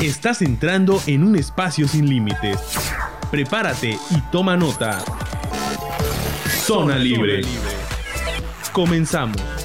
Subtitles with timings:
[0.00, 2.60] Estás entrando en un espacio sin límites.
[3.30, 5.02] Prepárate y toma nota.
[6.66, 7.40] Zona Libre.
[8.72, 9.55] Comenzamos.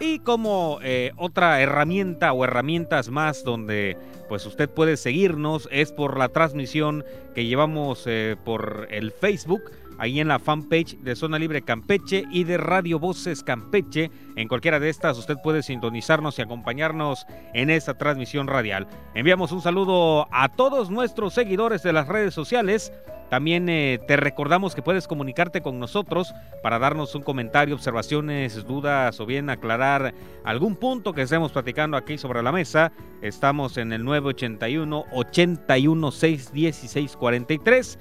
[0.00, 3.96] y como eh, otra herramienta o herramientas más donde
[4.28, 10.20] pues usted puede seguirnos es por la transmisión que llevamos eh, por el Facebook ahí
[10.20, 14.10] en la fanpage de Zona Libre Campeche y de Radio Voces Campeche.
[14.36, 18.86] En cualquiera de estas usted puede sintonizarnos y acompañarnos en esta transmisión radial.
[19.14, 22.92] Enviamos un saludo a todos nuestros seguidores de las redes sociales.
[23.30, 26.32] También eh, te recordamos que puedes comunicarte con nosotros
[26.62, 32.16] para darnos un comentario, observaciones, dudas o bien aclarar algún punto que estemos platicando aquí
[32.16, 32.90] sobre la mesa.
[33.20, 37.98] Estamos en el 981 816 1643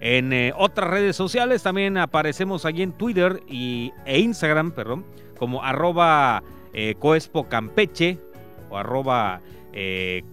[0.00, 5.04] en eh, otras redes sociales también aparecemos allí en Twitter y, e Instagram, perdón,
[5.38, 8.18] como arroba eh, coespo campeche
[8.70, 9.40] o arroba...
[9.72, 10.24] Eh,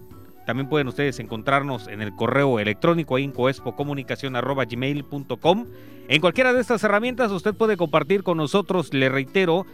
[0.46, 5.66] también pueden ustedes encontrarnos en el correo electrónico ahí en coespocomunicación arroba gmail.com.
[6.08, 9.66] En cualquiera de estas herramientas usted puede compartir con nosotros, le reitero,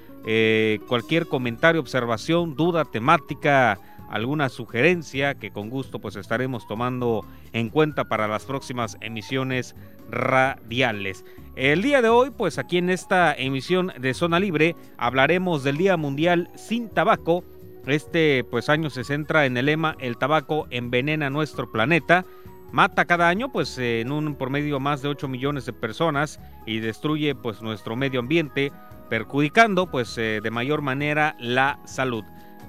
[0.89, 3.79] cualquier comentario, observación, duda, temática,
[4.11, 9.75] alguna sugerencia que con gusto pues estaremos tomando en cuenta para las próximas emisiones
[10.11, 11.25] radiales.
[11.57, 15.97] El día de hoy pues aquí en esta emisión de Zona Libre hablaremos del Día
[15.97, 17.45] Mundial sin Tabaco.
[17.87, 22.25] Este pues año se centra en el lema El tabaco envenena nuestro planeta.
[22.73, 27.35] Mata cada año pues en un promedio más de 8 millones de personas y destruye
[27.35, 28.73] pues nuestro medio ambiente
[29.09, 32.25] perjudicando pues eh, de mayor manera la salud.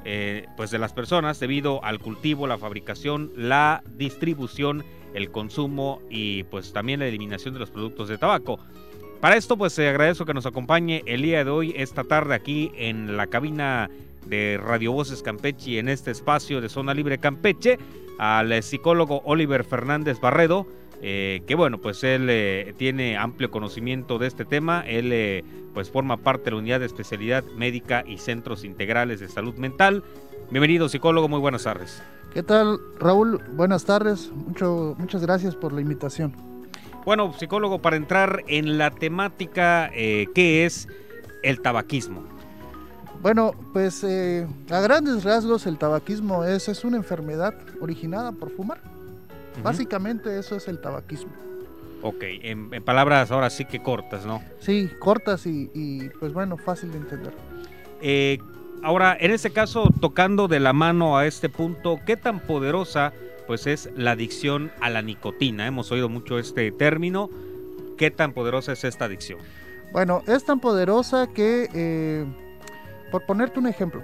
[0.08, 4.84] Eh, pues de las personas debido al cultivo, la fabricación, la distribución,
[5.16, 8.60] el consumo y pues también la eliminación de los productos de tabaco.
[9.20, 12.72] Para esto pues se agradezco que nos acompañe el día de hoy, esta tarde aquí
[12.76, 13.90] en la cabina
[14.28, 17.80] de Radio Voces Campeche en este espacio de Zona Libre Campeche
[18.20, 20.68] al psicólogo Oliver Fernández Barredo
[21.02, 25.90] eh, que bueno, pues él eh, tiene amplio conocimiento de este tema, él eh, pues
[25.90, 30.04] forma parte de la unidad de especialidad médica y centros integrales de salud mental.
[30.52, 32.02] Bienvenido psicólogo, muy buenas tardes.
[32.34, 33.42] ¿Qué tal Raúl?
[33.56, 36.34] Buenas tardes, Mucho, muchas gracias por la invitación.
[37.06, 40.88] Bueno, psicólogo, para entrar en la temática, ¿qué es
[41.44, 42.24] el tabaquismo?
[43.22, 48.95] Bueno, pues a grandes rasgos el tabaquismo es, es una enfermedad originada por fumar
[49.64, 51.32] Básicamente eso es el tabaquismo.
[52.02, 54.44] Ok, en, palabras ahora sí que cortas, ¿no?
[54.60, 57.34] Sí, cortas y, pues bueno, fácil de entender.
[58.00, 58.38] Eh,
[58.84, 63.12] ahora, en este caso, tocando de la mano a este punto, ¿qué tan poderosa
[63.48, 65.66] pues es la adicción a la nicotina?
[65.66, 67.30] Hemos oído mucho este término.
[67.98, 69.40] ¿Qué tan poderosa es esta adicción?
[69.92, 72.26] Bueno, es tan poderosa que, eh,
[73.12, 74.04] por ponerte un ejemplo,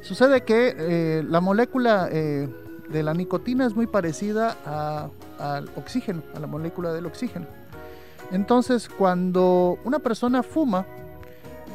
[0.00, 2.08] sucede que eh, la molécula
[2.88, 4.56] de la nicotina es muy parecida
[5.38, 7.46] al oxígeno, a la molécula del oxígeno.
[8.32, 10.86] Entonces, cuando una persona fuma,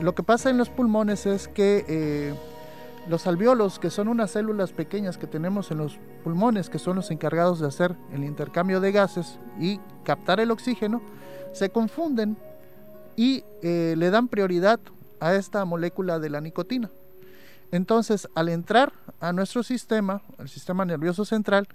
[0.01, 2.33] lo que pasa en los pulmones es que eh,
[3.07, 7.11] los alveolos, que son unas células pequeñas que tenemos en los pulmones, que son los
[7.11, 11.01] encargados de hacer el intercambio de gases y captar el oxígeno,
[11.53, 12.38] se confunden
[13.16, 14.79] y eh, le dan prioridad
[15.19, 16.90] a esta molécula de la nicotina.
[17.72, 21.68] Entonces, al entrar a nuestro sistema, el sistema nervioso central,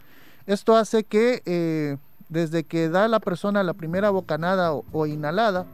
[0.46, 1.96] esto hace que eh,
[2.28, 5.66] desde que da la persona la primera bocanada o, inhalada,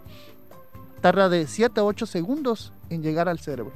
[1.01, 3.73] tarda de 7 a 8 segundos en llegar al cerebro.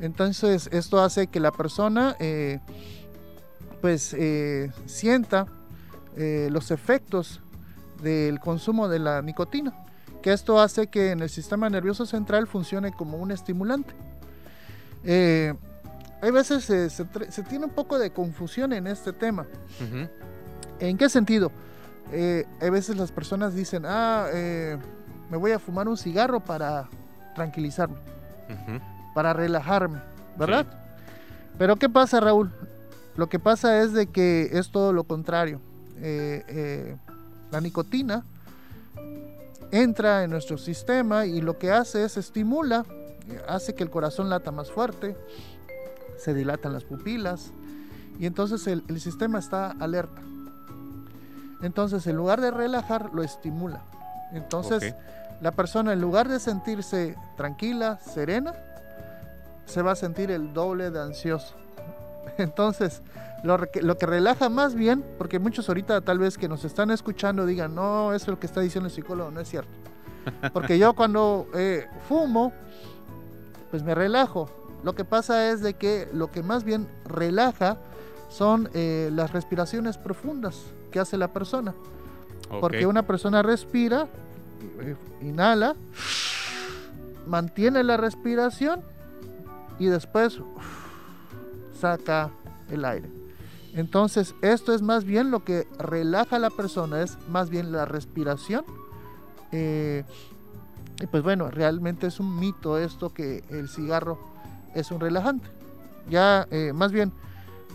[0.00, 2.58] Entonces, esto hace que la persona eh,
[3.80, 5.46] pues eh, sienta
[6.16, 7.40] los efectos
[8.02, 9.72] del consumo de la nicotina,
[10.20, 13.94] que esto hace que en el sistema nervioso central funcione como un estimulante.
[15.04, 15.54] Eh,
[16.22, 19.46] hay veces se, tiene un poco de confusión en este tema.
[20.78, 21.50] ¿En qué sentido?
[22.12, 24.76] Eh, hay veces las personas dicen, ah, eh,
[25.30, 26.88] me voy a fumar un cigarro para
[27.34, 27.96] tranquilizarme,
[29.14, 30.00] para relajarme,
[30.36, 30.66] ¿verdad?
[31.56, 32.50] Pero ¿qué pasa, Raúl?
[33.16, 35.60] Lo que pasa es de que es todo lo contrario.
[36.00, 36.96] Eh, eh,
[37.50, 38.24] la nicotina
[39.70, 42.84] entra en nuestro sistema y lo que hace es estimula,
[43.48, 45.16] hace que el corazón lata más fuerte,
[46.18, 47.52] se dilatan las pupilas
[48.18, 50.20] y entonces el, sistema está alerta.
[51.62, 53.82] Entonces en lugar de relajar, lo estimula.
[54.32, 54.94] Entonces
[55.40, 58.54] la persona en lugar de sentirse tranquila, serena,
[59.66, 61.54] se va a sentir el doble de ansioso.
[62.38, 63.02] Entonces,
[63.42, 67.46] lo, lo, que relaja más bien, porque muchos ahorita tal vez que nos están escuchando
[67.46, 69.70] digan, no, eso es lo que está diciendo el psicólogo, no es cierto.
[70.52, 72.52] Porque yo cuando eh, fumo,
[73.70, 74.48] pues me relajo.
[74.82, 77.78] Lo que pasa es de que lo que más bien relaja
[78.28, 80.56] son eh, las respiraciones profundas
[80.90, 81.74] que hace la persona.
[82.60, 84.08] Porque una persona respira,
[84.80, 85.76] eh, inhala,
[87.26, 88.82] mantiene la respiración
[89.78, 90.40] y después
[91.78, 92.30] saca
[92.70, 93.08] el aire.
[93.74, 97.84] Entonces, esto es más bien lo que relaja a la persona, es más bien la
[97.84, 98.64] respiración.
[99.52, 100.04] Eh,
[101.00, 104.18] y pues bueno, realmente es un mito esto que el cigarro
[104.74, 105.48] es un relajante.
[106.08, 107.12] Ya, eh, más bien,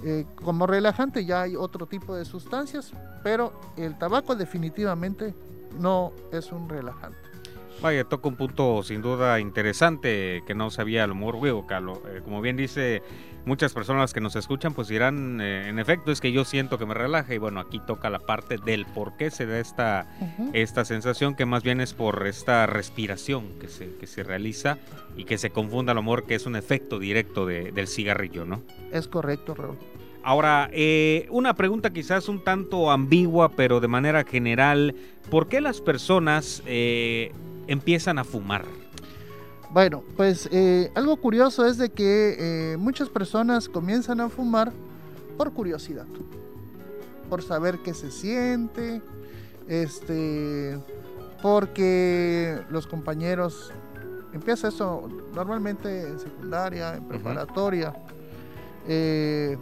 [0.04, 2.92] eh, como relajante ya hay otro tipo de sustancias,
[3.24, 5.34] pero el tabaco definitivamente
[5.80, 7.25] no es un relajante.
[7.82, 11.66] Vaya, toca un punto sin duda interesante que no sabía a lo mejor,
[12.24, 13.04] como bien dice
[13.46, 16.86] muchas personas que nos escuchan pues dirán, eh, en efecto, es que yo siento que
[16.86, 20.08] me relaja y bueno, aquí toca la parte del por qué se da esta,
[20.54, 24.78] esta sensación que más bien es por esta respiración que se, que se realiza
[25.16, 28.62] y que se confunda a lo mejor que es un efecto directo del cigarrillo, ¿no?
[28.92, 29.78] Es correcto, Raúl.
[30.24, 34.96] Ahora, eh, una pregunta quizás un tanto ambigua, pero de manera general,
[35.30, 37.32] ¿por qué las personas eh,
[37.68, 38.66] empiezan a fumar?
[39.72, 42.36] Bueno, pues eh, algo curioso es de que
[42.74, 44.72] eh, muchas personas comienzan a fumar
[45.38, 46.06] por curiosidad,
[47.30, 49.02] por saber qué se siente,
[49.68, 50.80] este,
[51.42, 53.74] porque los compañeros
[54.32, 57.94] empieza eso normalmente en secundaria, en preparatoria,
[58.88, 59.58] eh,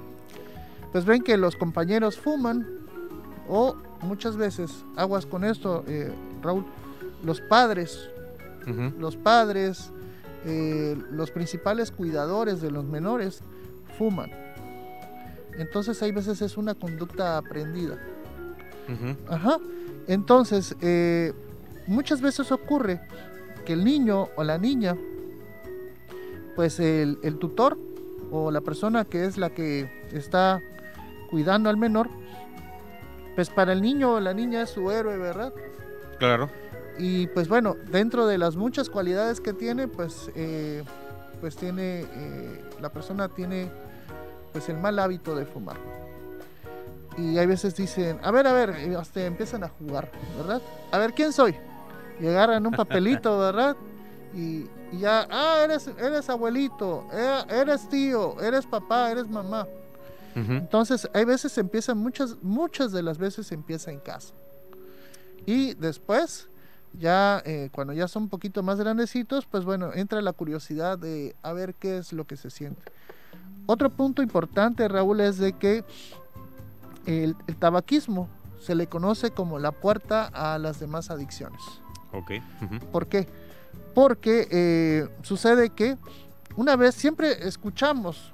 [0.91, 2.67] pues ven que los compañeros fuman
[3.49, 5.83] o muchas veces aguas con esto,
[6.43, 6.65] Raúl,
[7.23, 8.09] los padres,
[8.97, 9.91] los padres
[10.45, 13.41] eh, los principales cuidadores de los menores
[13.97, 14.29] fuman.
[15.57, 17.97] Entonces hay veces es una conducta aprendida.
[19.29, 19.59] Ajá.
[20.07, 21.31] Entonces, eh,
[21.87, 22.99] muchas veces ocurre
[23.65, 24.97] que el niño o la niña,
[26.57, 27.77] pues el, el, tutor
[28.29, 30.61] o la persona que es la que está
[31.29, 32.09] cuidando al menor,
[33.35, 35.53] pues para el niño o la niña es su héroe, ¿verdad?
[36.19, 36.49] Claro.
[36.97, 40.83] Y pues bueno, dentro de las muchas cualidades que tiene, pues, eh,
[41.41, 43.69] pues tiene, eh, la persona tiene
[44.51, 45.77] pues el mal hábito de fumar.
[47.17, 50.61] Y hay veces dicen, a ver, a ver, hasta empiezan a jugar, ¿verdad?
[50.91, 51.55] A ver, ¿quién soy?
[52.19, 53.75] Y agarran un papelito, ¿verdad?
[54.35, 54.65] Y,
[54.97, 59.67] ya, ah, eres, eres abuelito, eh, eres tío, eres papá, eres mamá.
[60.35, 64.33] Entonces, hay veces empiezan, muchas, muchas de las veces empieza en casa.
[65.45, 66.47] Y después
[66.99, 71.35] ya eh, cuando ya son un poquito más grandecitos, pues bueno, entra la curiosidad de
[71.41, 72.81] a ver qué es lo que se siente.
[73.65, 75.83] Otro punto importante, Raúl, es de que
[77.05, 78.29] el, tabaquismo
[78.61, 81.61] se le conoce como la puerta a las demás adicciones.
[82.11, 82.31] Ok.
[82.91, 83.27] ¿Por qué?
[83.93, 85.97] Porque eh, sucede que
[86.55, 88.31] una vez siempre escuchamos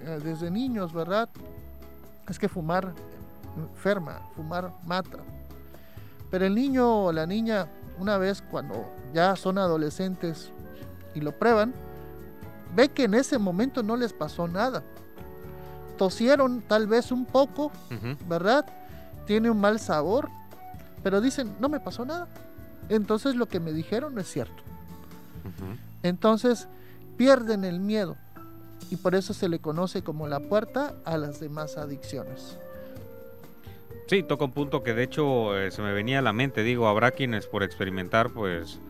[0.00, 1.28] eh, desde niños, ¿verdad?
[2.28, 2.94] Es que fumar
[3.56, 5.18] enferma, fumar mata.
[6.30, 10.50] Pero el niño o la niña una vez cuando ya son adolescentes
[11.14, 11.72] y lo prueban,
[12.74, 14.82] ve que en ese momento no les pasó nada.
[15.96, 17.72] Tosieron tal vez un poco,
[18.28, 18.64] ¿verdad?
[19.26, 20.28] Tiene un mal sabor,
[21.02, 22.28] pero dicen, no me pasó nada.
[22.88, 24.62] Entonces lo que me dijeron no es cierto.
[26.02, 26.68] Entonces
[27.16, 28.16] pierden el miedo
[28.90, 32.58] y por eso se le conoce como la puerta a las demás adicciones.
[34.08, 36.62] Sí, toca un punto que de hecho eh, se me venía a la mente.
[36.62, 38.80] Digo, habrá quienes por experimentar, pues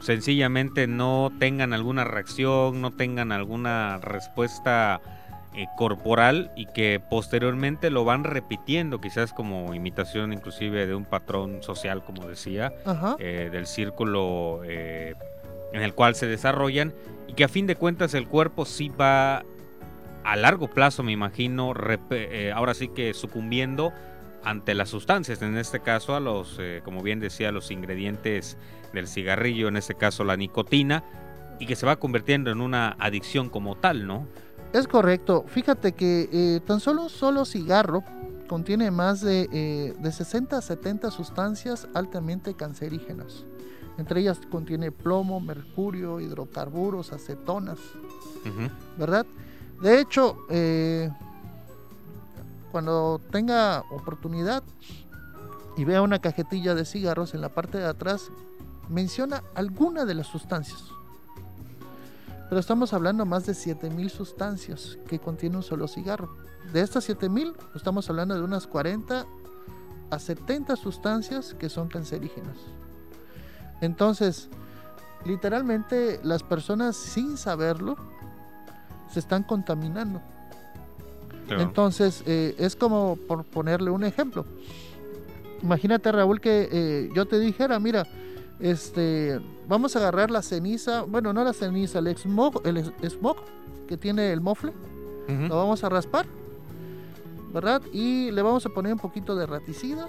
[0.00, 5.02] sencillamente no tengan alguna reacción, no tengan alguna respuesta
[5.54, 11.62] eh, corporal y que posteriormente lo van repitiendo, quizás como imitación inclusive de un patrón
[11.62, 12.72] social, como decía,
[13.18, 16.94] eh, del círculo en el cual se desarrollan
[17.28, 19.44] y que a fin de cuentas el cuerpo sí va
[20.24, 21.74] a largo plazo, me imagino,
[22.54, 23.92] ahora sí que sucumbiendo
[24.44, 28.56] ante las sustancias, en este caso a los, eh, como bien decía, los ingredientes
[28.92, 31.04] del cigarrillo, en este caso la nicotina,
[31.58, 34.26] y que se va convirtiendo en una adicción como tal, ¿no?
[34.72, 35.44] Es correcto.
[35.48, 38.02] Fíjate que eh, tan solo un solo cigarro
[38.48, 43.44] contiene más de, eh, de 60 a 70 sustancias altamente cancerígenas.
[43.98, 47.78] Entre ellas contiene plomo, mercurio, hidrocarburos, acetonas,
[48.96, 49.26] ¿verdad?
[49.82, 51.10] De hecho, eh,
[52.70, 54.62] cuando tenga oportunidad
[55.76, 58.30] y vea una cajetilla de cigarros en la parte de atrás,
[58.88, 60.82] menciona alguna de las sustancias.
[62.48, 66.34] Pero estamos hablando más de 7000 sustancias que contiene un solo cigarro.
[66.72, 69.24] De estas 7000, estamos hablando de unas 40
[70.10, 72.56] a 70 sustancias que son cancerígenas.
[73.80, 74.48] Entonces,
[75.24, 77.96] literalmente las personas sin saberlo
[79.12, 80.20] se están contaminando.
[81.58, 84.44] Entonces, eh, es como por ponerle un ejemplo.
[85.62, 88.06] Imagínate, Raúl, que eh, yo te dijera, mira,
[88.60, 93.36] este, vamos a agarrar la ceniza, bueno, no la ceniza, el smog, el smog
[93.88, 94.72] que tiene el mofle,
[95.48, 96.26] lo vamos a raspar,
[97.52, 97.82] ¿verdad?
[97.92, 100.08] Y le vamos a poner un poquito de raticida,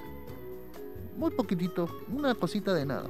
[1.17, 3.07] muy poquitito, una cosita de nada.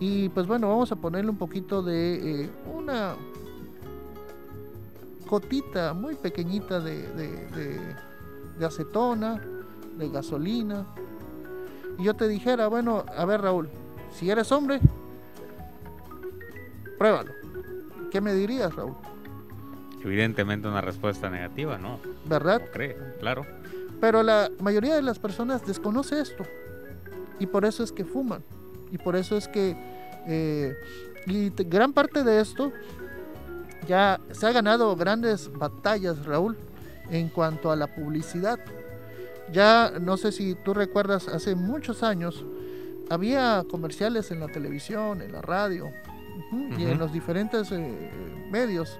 [0.00, 3.16] Y pues bueno, vamos a ponerle un poquito de eh, una
[5.26, 7.08] cotita muy pequeñita de,
[8.58, 9.40] de, acetona,
[9.98, 10.86] de gasolina.
[11.98, 13.68] Y yo te dijera, bueno, a ver Raúl,
[14.12, 14.80] si eres hombre,
[16.98, 17.32] pruébalo.
[18.10, 18.94] ¿Qué me dirías, Raúl?
[20.02, 21.98] Evidentemente una respuesta negativa, ¿no?
[22.26, 22.62] ¿Verdad?
[22.72, 23.44] cree, claro.
[24.00, 26.44] Pero la mayoría de las personas desconoce esto.
[27.38, 28.42] Y por eso es que fuman.
[28.92, 29.76] Y por eso es que...
[30.28, 30.74] Eh,
[31.26, 32.72] y gran parte de esto
[33.86, 36.56] ya se ha ganado grandes batallas, Raúl,
[37.10, 38.58] en cuanto a la publicidad.
[39.52, 42.44] Ya no sé si tú recuerdas, hace muchos años
[43.08, 45.90] había comerciales en la televisión, en la radio
[46.78, 48.10] y en los diferentes eh,
[48.50, 48.98] medios.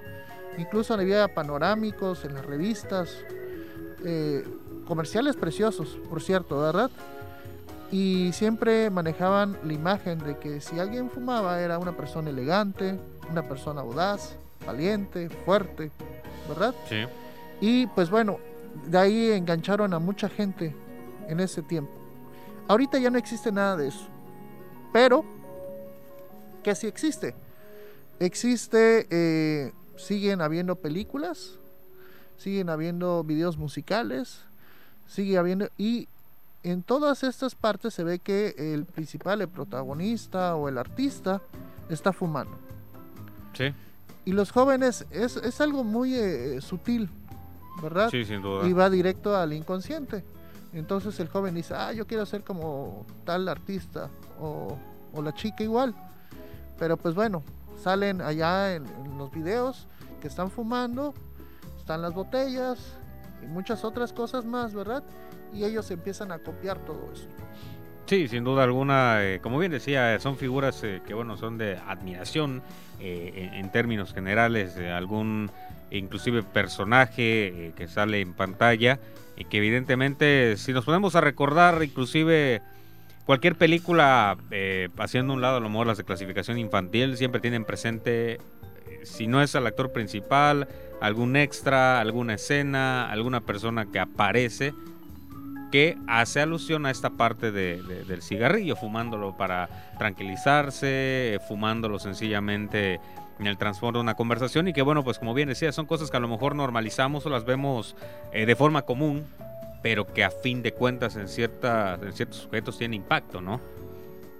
[0.57, 3.23] Incluso había panorámicos en las revistas,
[4.03, 4.43] eh,
[4.87, 6.89] comerciales preciosos, por cierto, ¿verdad?
[7.91, 12.97] Y siempre manejaban la imagen de que si alguien fumaba era una persona elegante,
[13.29, 14.35] una persona audaz,
[14.67, 15.89] valiente, fuerte,
[16.47, 16.75] ¿verdad?
[16.87, 17.05] Sí.
[17.59, 18.37] Y pues bueno,
[18.85, 20.75] de ahí engancharon a mucha gente
[21.27, 21.91] en ese tiempo.
[22.67, 24.07] Ahorita ya no existe nada de eso.
[24.93, 25.23] Pero,
[26.63, 27.33] ¿qué sí existe?
[28.19, 31.57] Existe, eh, siguen habiendo películas,
[32.37, 34.41] siguen habiendo videos musicales,
[35.07, 35.69] sigue habiendo...
[35.77, 36.07] Y
[36.63, 41.41] en todas estas partes se ve que el principal, el protagonista o el artista
[41.89, 42.57] está fumando.
[43.53, 43.73] Sí.
[44.27, 47.09] Y los jóvenes es, es algo muy eh, sutil,
[47.81, 48.09] ¿verdad?
[48.09, 48.67] Sí, sin duda.
[48.67, 50.21] Y va directo al inconsciente.
[50.73, 54.77] Entonces el joven dice, ah, yo quiero ser como tal artista o,
[55.23, 55.95] la chica igual.
[56.77, 57.41] Pero pues bueno,
[57.81, 58.83] salen allá en,
[59.17, 59.87] los videos
[60.21, 61.13] que están fumando,
[61.79, 62.79] están las botellas
[63.41, 65.03] y muchas otras cosas más, ¿verdad?
[65.53, 67.29] Y ellos empiezan a copiar todo eso.
[68.07, 71.77] Sí, sin duda alguna, eh, como bien decía, son figuras eh, que bueno, son de
[71.87, 72.63] admiración
[72.99, 75.51] eh, en, términos generales, algún
[75.91, 78.99] inclusive personaje que sale en pantalla
[79.37, 82.61] y que evidentemente si nos ponemos a recordar inclusive
[83.25, 87.63] cualquier película eh, haciendo un lado a lo mejor las de clasificación infantil siempre tienen
[87.63, 88.39] presente eh,
[89.03, 90.67] si no es el actor principal
[91.01, 94.73] algún extra alguna escena alguna persona que aparece
[95.71, 102.99] que hace alusión a esta parte del cigarrillo fumándolo para tranquilizarse fumándolo sencillamente
[103.39, 106.09] en el transformo de una conversación y que bueno, pues como bien decía, son cosas
[106.09, 107.95] que a lo mejor normalizamos o las vemos
[108.31, 109.25] eh, de forma común,
[109.81, 113.61] pero que a fin de cuentas en, ciertas, en ciertos sujetos tiene impacto, ¿no?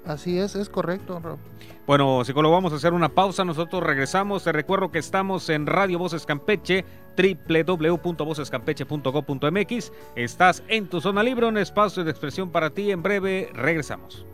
[0.07, 1.37] Así es, es correcto, Rob.
[1.85, 4.43] Bueno, psicólogo, vamos a hacer una pausa, nosotros regresamos.
[4.43, 6.83] Te recuerdo que estamos en Radio Voces Campeche,
[7.17, 9.91] www.vocescampeche.go.mx.
[10.15, 12.91] Estás en tu zona libre, un espacio de expresión para ti.
[12.91, 14.25] En breve regresamos.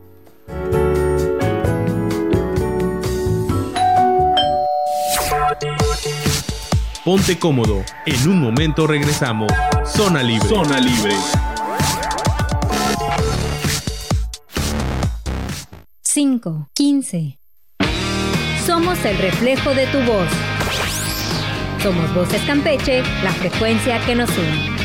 [7.05, 7.83] Ponte cómodo.
[8.05, 9.51] En un momento regresamos.
[9.85, 10.47] Zona Libre.
[10.47, 11.13] Zona Libre.
[16.13, 17.39] 5, 15.
[18.67, 20.27] Somos el reflejo de tu voz.
[21.81, 24.75] Somos Voces Campeche, la frecuencia que nos une.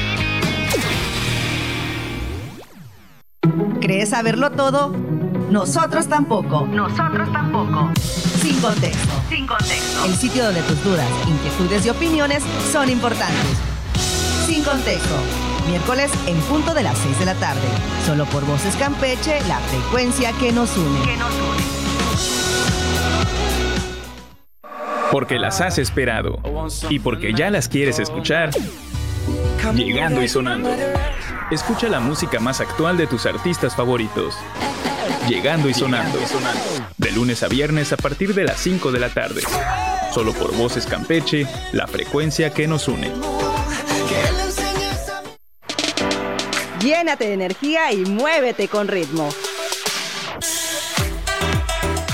[3.78, 4.96] ¿Crees saberlo todo?
[5.50, 6.66] Nosotros tampoco.
[6.66, 7.90] Nosotros tampoco.
[8.40, 9.12] Sin contexto.
[9.28, 10.06] Sin contexto.
[10.06, 12.42] El sitio donde tus dudas, inquietudes y opiniones
[12.72, 13.58] son importantes.
[14.46, 15.47] Sin contexto.
[15.68, 17.68] Miércoles en punto de las 6 de la tarde.
[18.06, 21.00] Solo por Voces Campeche, la frecuencia que nos une.
[21.04, 21.78] Que nos une.
[25.10, 26.38] porque las has esperado
[26.88, 28.50] y porque ya las quieres escuchar.
[29.74, 30.70] Llegando y sonando.
[31.50, 34.34] Escucha la música más actual de tus artistas favoritos.
[35.28, 36.18] Llegando y sonando.
[36.96, 39.42] De lunes a viernes a partir de las 5 de la tarde.
[40.12, 43.10] Solo por Voces Campeche, la frecuencia que nos une.
[46.80, 49.28] Llénate de energía y muévete con ritmo.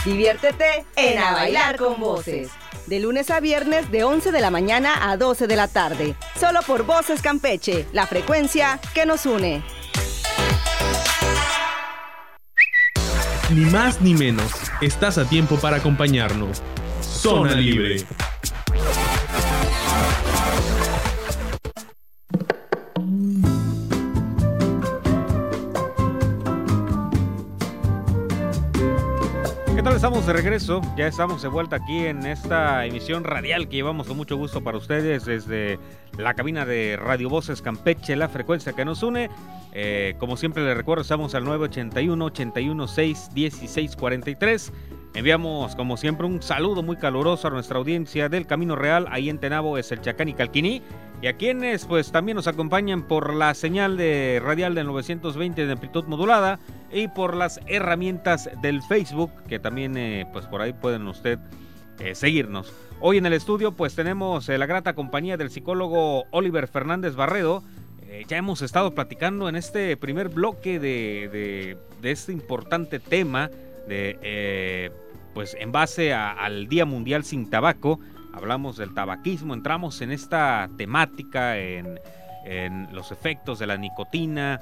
[0.06, 2.50] Diviértete en A Bailar con Voces.
[2.86, 6.14] De lunes a viernes de 11 de la mañana a 12 de la tarde.
[6.38, 9.62] Solo por Voces Campeche, la frecuencia que nos une.
[13.50, 16.62] Ni más ni menos, estás a tiempo para acompañarnos.
[17.02, 18.06] Zona Libre.
[29.84, 34.16] Estamos de regreso, ya estamos de vuelta aquí en esta emisión radial que llevamos con
[34.16, 35.78] mucho gusto para ustedes desde
[36.18, 39.30] la cabina de Radio Voces Campeche, la frecuencia que nos une.
[39.72, 44.72] Eh, como siempre les recuerdo, estamos al 981 816 1643.
[45.14, 49.06] Enviamos, como siempre, un saludo muy caluroso a nuestra audiencia del Camino Real.
[49.10, 50.82] Ahí en Tenabo es el Chacán y Calquiní.
[51.22, 55.72] Y a quienes pues también nos acompañan por la señal de radial del 920 de
[55.72, 56.58] amplitud modulada
[56.92, 61.38] y por las herramientas del Facebook, que también eh, pues por ahí pueden usted
[62.00, 62.74] eh, seguirnos.
[63.00, 67.62] Hoy en el estudio pues tenemos eh, la grata compañía del psicólogo Oliver Fernández Barredo.
[68.28, 73.48] ya hemos estado platicando en este primer bloque de, de este importante tema
[73.86, 74.90] de
[75.34, 77.98] pues en base al Día Mundial sin Tabaco,
[78.32, 81.98] hablamos del tabaquismo, entramos en esta temática, en,
[82.92, 84.60] los efectos de la nicotina.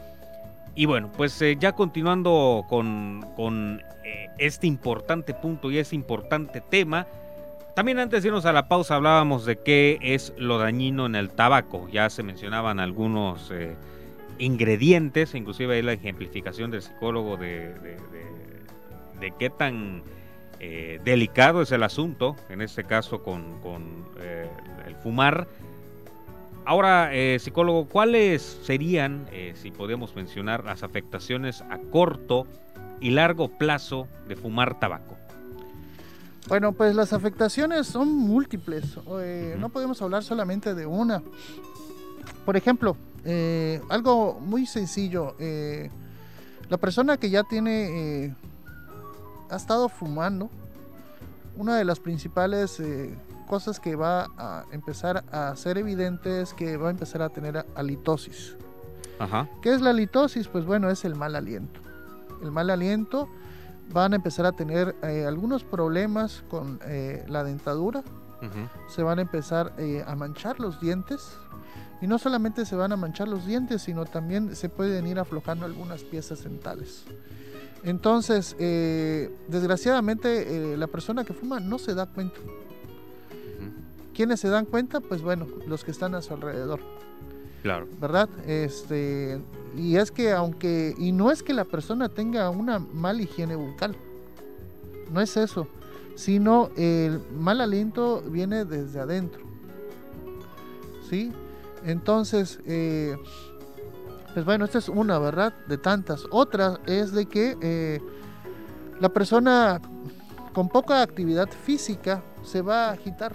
[0.77, 7.09] Y bueno, pues eh, ya continuando con, eh, este importante punto y este importante tema,
[7.75, 11.31] también antes de irnos a la pausa hablábamos de qué es lo dañino en el
[11.31, 11.89] tabaco.
[11.91, 13.75] Ya se mencionaban algunos eh,
[14.39, 17.75] ingredientes, inclusive ahí la ejemplificación del psicólogo de,
[19.19, 20.05] de qué tan
[20.65, 23.43] eh, delicado es el asunto, en este caso con,
[24.21, 24.49] eh,
[24.87, 25.49] el fumar.
[26.65, 29.27] Ahora, eh, psicólogo, ¿cuáles serían,
[29.61, 32.47] si podemos mencionar, las afectaciones a corto
[33.01, 35.17] y largo plazo de fumar tabaco?
[36.47, 38.85] Bueno, pues las afectaciones son múltiples.
[39.59, 41.25] No podemos hablar solamente de una.
[42.47, 42.97] Por ejemplo,
[43.91, 45.35] algo muy sencillo.
[46.69, 48.37] la persona que ya tiene
[49.53, 50.51] ha estado fumando,
[51.57, 53.15] una de las principales eh,
[53.47, 57.67] cosas que va a empezar a ser evidente es que va a empezar a tener
[57.75, 58.57] halitosis.
[59.19, 59.49] Ajá.
[59.61, 60.49] ¿Qué es la halitosis?
[60.49, 61.81] Pues bueno, es el mal aliento.
[62.43, 63.29] El mal aliento
[63.93, 68.03] van a empezar a tener eh, algunos problemas con eh, la dentadura,
[68.89, 69.73] se van a empezar
[70.05, 71.37] a manchar los dientes.
[72.01, 75.65] Y no solamente se van a manchar los dientes, sino también se pueden ir aflojando
[75.65, 77.05] algunas piezas dentales.
[77.85, 82.39] Entonces, eh, desgraciadamente, eh, la persona que fuma no se da cuenta.
[84.15, 85.01] ¿Quiénes se dan cuenta?
[85.01, 86.81] Pues bueno, los que están a su alrededor.
[87.63, 87.89] Claro.
[88.01, 88.29] ¿Verdad?
[88.47, 89.41] Este,
[89.77, 93.97] y es que aunque, y no es que la persona tenga una mala higiene bucal,
[95.11, 95.67] no es eso,
[96.15, 99.43] sino el mal aliento viene desde adentro.
[101.09, 101.33] ¿Sí?
[101.85, 103.17] Entonces, eh,
[104.35, 105.53] pues bueno, esta es una, ¿verdad?
[105.67, 106.25] De tantas.
[106.31, 108.01] Otra es de que eh,
[109.01, 109.81] la persona
[110.53, 113.35] con poca actividad física se va a agitar.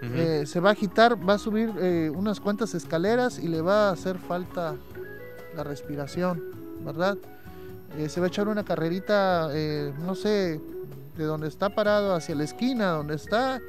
[0.00, 3.88] Eh, se va a agitar, va a subir eh, unas cuantas escaleras y le va
[3.88, 4.76] a hacer falta
[5.56, 6.40] la respiración,
[6.84, 7.16] ¿verdad?
[8.06, 9.48] se va a echar una carrerita,
[10.04, 10.60] no sé,
[11.16, 13.60] de donde está parado hacia la esquina, donde está,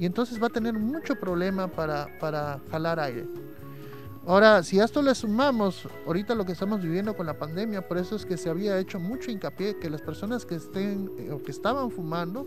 [0.00, 3.24] y entonces va a tener mucho problema para, para jalar aire.
[4.24, 7.98] Ahora, si a esto le sumamos ahorita lo que estamos viviendo con la pandemia, por
[7.98, 11.42] eso es que se había hecho mucho hincapié que las personas que estén eh, o
[11.42, 12.46] que estaban fumando,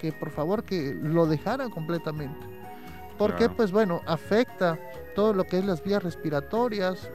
[0.00, 2.40] que por favor que lo dejaran completamente.
[3.18, 4.78] Porque pues bueno, afecta
[5.14, 7.10] todo lo que es las vías respiratorias,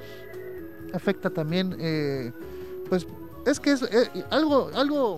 [0.94, 2.32] afecta también, eh,
[2.90, 3.08] pues
[3.48, 5.18] es que es eh, algo, algo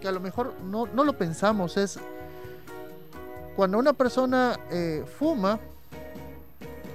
[0.00, 1.98] que a lo mejor no, no, lo pensamos, es
[3.56, 4.58] cuando una persona
[5.18, 5.60] fuma,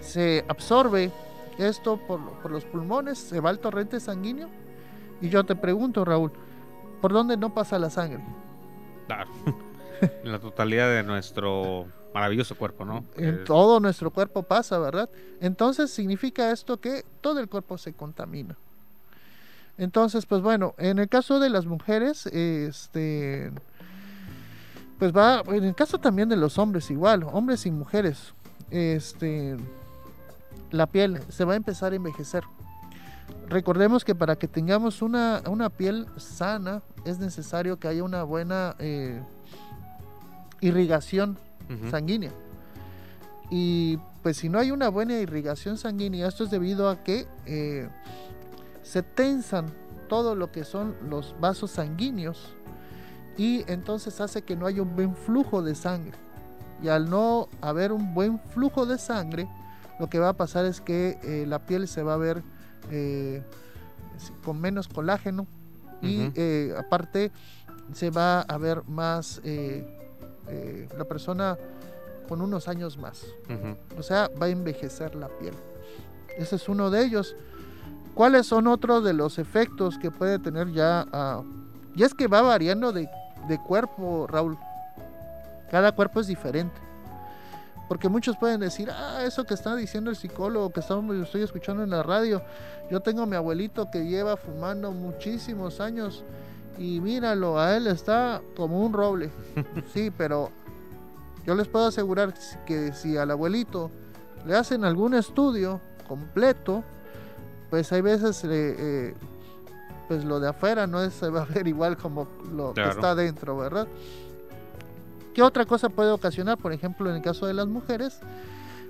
[0.01, 1.11] se absorbe
[1.57, 4.49] esto por, los pulmones, se va al torrente sanguíneo.
[5.21, 6.31] Y yo te pregunto, Raúl,
[7.01, 8.23] ¿por dónde no pasa la sangre?
[9.07, 9.29] Claro,
[10.01, 13.05] en la totalidad de nuestro maravilloso cuerpo, ¿no?
[13.15, 15.09] En todo nuestro cuerpo pasa, ¿verdad?
[15.39, 18.57] Entonces significa esto que todo el cuerpo se contamina.
[19.77, 23.51] Entonces, pues bueno, en el caso de las mujeres, este,
[24.99, 28.33] pues va, en el caso también de los hombres igual, hombres y mujeres,
[28.69, 29.57] este,
[30.71, 32.43] la piel se va a empezar a envejecer.
[33.47, 35.41] Recordemos que para que tengamos una,
[35.77, 39.21] piel sana es necesario que haya una buena eh,
[40.61, 41.37] irrigación
[41.89, 42.31] sanguínea.
[43.49, 47.89] Y pues si no hay una buena irrigación sanguínea, esto es debido a que eh,
[48.83, 49.71] se tensan
[50.07, 52.53] todo lo que son los vasos sanguíneos
[53.37, 56.17] y entonces hace que no haya un buen flujo de sangre.
[56.83, 59.47] Y al no haber un buen flujo de sangre,
[60.01, 62.41] lo que va a pasar es que eh, la piel se va a ver
[62.89, 63.43] eh,
[64.43, 65.45] con menos colágeno
[66.01, 67.31] y eh, aparte
[67.93, 69.39] se va a ver más
[70.97, 71.55] la persona
[72.27, 73.27] con unos años más.
[73.95, 75.53] O sea, va a envejecer la piel.
[76.35, 77.35] Ese es uno de ellos.
[78.15, 81.05] ¿Cuáles son otros de los efectos que puede tener ya?
[81.13, 81.45] Uh,
[81.95, 83.07] y es que va variando de,
[83.47, 84.57] de cuerpo, Raúl.
[85.69, 86.90] Cada cuerpo es diferente.
[87.91, 91.83] Porque muchos pueden decir, ah, eso que está diciendo el psicólogo, que estamos, estoy escuchando
[91.83, 92.41] en la radio.
[92.89, 96.23] Yo tengo a mi abuelito que lleva fumando muchísimos años
[96.77, 99.29] y míralo, a él está como un roble.
[99.93, 100.51] Sí, pero
[101.45, 102.33] yo les puedo asegurar
[102.65, 103.91] que si al abuelito
[104.47, 106.85] le hacen algún estudio completo,
[107.69, 109.13] pues hay veces eh,
[110.07, 113.57] pues lo de afuera no se va a ver igual como lo que está adentro,
[113.57, 113.85] ¿verdad?
[115.33, 116.57] ¿Qué otra cosa puede ocasionar?
[116.57, 118.19] Por ejemplo, en el caso de las mujeres,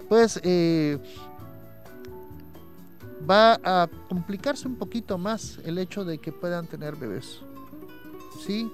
[0.10, 0.98] pues eh,
[3.30, 7.40] va a complicarse un poquito más el hecho de que puedan tener bebés.
[8.46, 8.72] ¿Sí?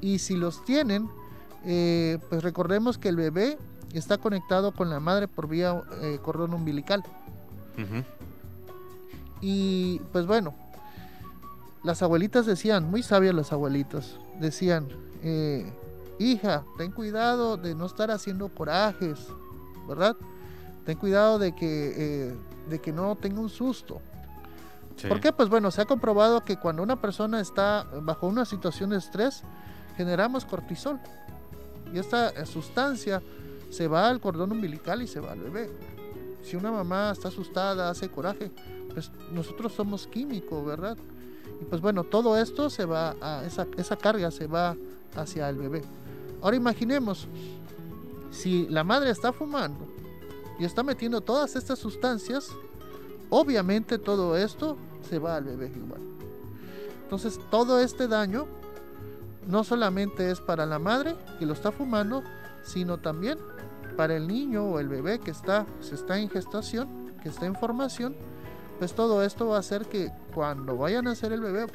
[0.00, 1.08] Y si los tienen,
[1.64, 3.56] eh, pues recordemos que el bebé
[3.94, 7.02] está conectado con la madre por vía eh, cordón umbilical.
[9.40, 10.54] Y pues bueno,
[11.82, 14.88] las abuelitas decían, muy sabias las abuelitas, decían,
[15.22, 15.70] eh,
[16.18, 19.18] hija, ten cuidado de no estar haciendo corajes,
[19.88, 20.16] ¿verdad?
[20.84, 22.34] Ten cuidado de que, eh,
[22.68, 24.00] de que no tenga un susto.
[25.08, 25.32] ¿Por qué?
[25.32, 29.42] Pues bueno, se ha comprobado que cuando una persona está bajo una situación de estrés,
[29.96, 30.98] generamos cortisol.
[31.92, 33.20] Y esta sustancia
[33.70, 35.70] se va al cordón umbilical y se va al bebé.
[36.42, 38.50] Si una mamá está asustada, hace coraje,
[38.92, 40.96] pues nosotros somos químicos, ¿verdad?
[41.60, 44.76] Y pues bueno, todo esto se va a, esa, esa carga se va
[45.16, 45.82] hacia el bebé.
[46.44, 47.26] Ahora imaginemos,
[48.30, 49.88] si la madre está fumando
[50.58, 52.50] y está metiendo todas estas sustancias,
[53.30, 54.76] obviamente todo esto
[55.08, 56.02] se va al bebé igual.
[57.02, 58.44] Entonces todo este daño
[59.48, 62.22] no solamente es para la madre que lo está fumando,
[62.62, 63.38] sino también
[63.96, 67.54] para el niño o el bebé que está, se está en gestación, que está en
[67.54, 68.14] formación,
[68.78, 71.68] pues todo esto va a hacer que cuando vaya a nacer el bebé,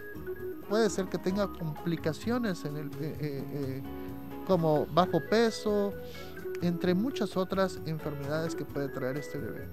[0.70, 3.84] puede ser que tenga complicaciones en el, eh, eh, eh,
[4.50, 5.94] como bajo peso,
[6.64, 9.68] entre muchas otras enfermedades que puede traer este bebé.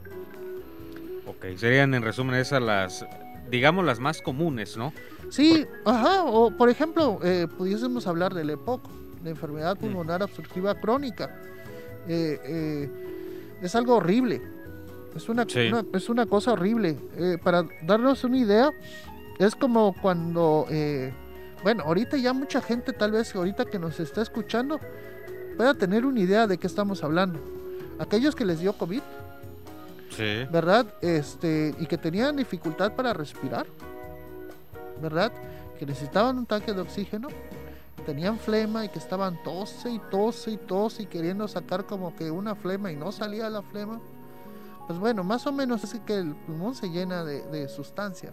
[1.26, 3.04] Ok, serían en resumen esas las,
[3.50, 4.92] digamos, las más comunes, ¿no?
[5.30, 7.18] Sí, ajá, o por ejemplo,
[7.56, 8.82] pudiésemos hablar del EPOC,
[9.24, 11.34] la enfermedad pulmonar obstructiva crónica.
[12.06, 14.42] es algo horrible,
[15.16, 15.46] es una,
[15.94, 16.98] es una cosa horrible.
[17.16, 18.70] Eh, para darnos una idea,
[19.38, 21.12] es como cuando, eh,
[21.66, 24.79] bueno, ahorita ya mucha gente, tal vez ahorita que nos está escuchando,
[25.57, 27.40] pueda tener una idea de qué estamos hablando.
[27.98, 29.02] Aquellos que les dio COVID,
[30.52, 30.87] ¿verdad?
[31.02, 33.66] Este, y que tenían dificultad para respirar,
[35.02, 35.33] ¿verdad?
[35.76, 37.26] Que necesitaban un tanque de oxígeno,
[38.07, 42.31] tenían flema y que estaban tose y tose y tose y queriendo sacar como que
[42.31, 44.00] una flema y no salía la flema
[44.87, 48.33] pues bueno, más o menos es que el pulmón se llena de, sustancia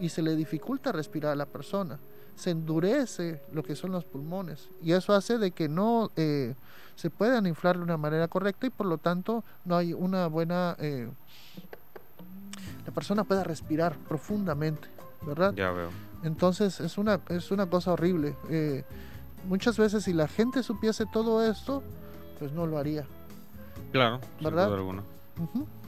[0.00, 2.00] y se le dificulta respirar a la persona.
[2.40, 6.54] Se endurece lo que son los pulmones y eso hace de que no eh,
[6.96, 10.74] se puedan inflar de una manera correcta y por lo tanto no hay una buena...
[10.78, 11.10] Eh,
[12.86, 14.88] la persona pueda respirar profundamente,
[15.26, 15.52] ¿verdad?
[15.52, 15.90] Ya veo.
[16.22, 18.34] Entonces es una, es una cosa horrible.
[18.48, 18.84] Eh,
[19.46, 21.82] muchas veces si la gente supiese todo esto,
[22.38, 23.04] pues no lo haría.
[23.92, 24.70] Claro, ¿verdad?
[25.36, 25.79] Sin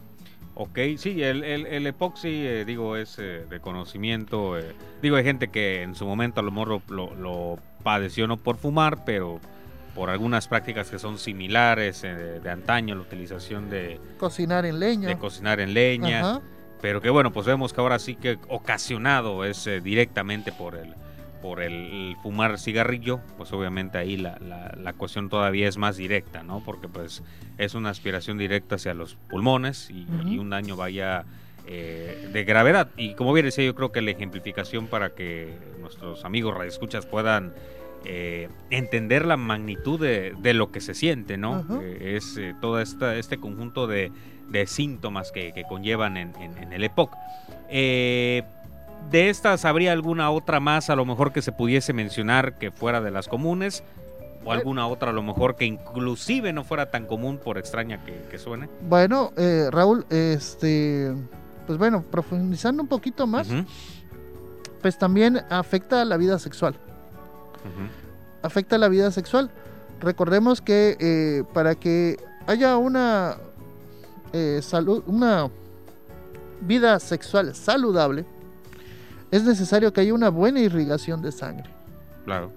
[0.55, 4.59] Ok, sí, el, el, epoxi, eh, digo, es eh, de conocimiento.
[4.59, 8.59] Eh, digo, hay gente que en su momento a lo mejor lo, padeció no por
[8.59, 9.41] fumar, pero
[9.95, 13.99] por algunas prácticas que son similares de antaño, la utilización de...
[14.19, 15.09] Cocinar en leña.
[15.09, 16.41] De cocinar en leña.
[16.81, 20.95] Pero que bueno, pues vemos que ahora sí que ocasionado es directamente por el,
[21.43, 26.63] por el, fumar cigarrillo, pues obviamente ahí la, la, cuestión todavía es más directa, ¿no?
[26.65, 27.23] Porque pues
[27.59, 30.07] es una aspiración directa hacia los pulmones y,
[30.39, 31.25] un daño vaya
[31.67, 32.89] eh, de gravedad.
[32.97, 37.53] Y como bien decía, yo creo que la ejemplificación para que nuestros amigos radioescuchas puedan
[38.05, 41.67] eh, entender la magnitud de, lo que se siente, ¿no?
[41.83, 44.13] Eh, es todo esta, este conjunto de,
[44.67, 47.15] síntomas que, conllevan en, el EPOC.
[49.11, 53.01] De estas, ¿habría alguna otra más a lo mejor que se pudiese mencionar que fuera
[53.01, 53.83] de las comunes?
[54.45, 58.39] o alguna otra a lo mejor que inclusive no fuera tan común por extraña que,
[58.39, 58.69] suene.
[58.89, 61.15] Bueno, eh, Raúl, este,
[61.67, 63.49] pues bueno, profundizando un poquito más,
[64.81, 66.75] pues también afecta a la vida sexual.
[68.43, 69.51] Afecta a la vida sexual.
[70.01, 72.17] Recordemos que eh, para que
[72.49, 73.37] haya una
[74.33, 75.49] eh, salud, una
[76.61, 78.25] vida sexual saludable,
[79.33, 81.69] es necesario que haya una buena irrigación de sangre.
[82.25, 82.53] Claro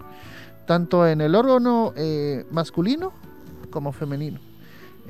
[0.66, 3.14] tanto en el órgano eh, masculino
[3.70, 4.40] como femenino.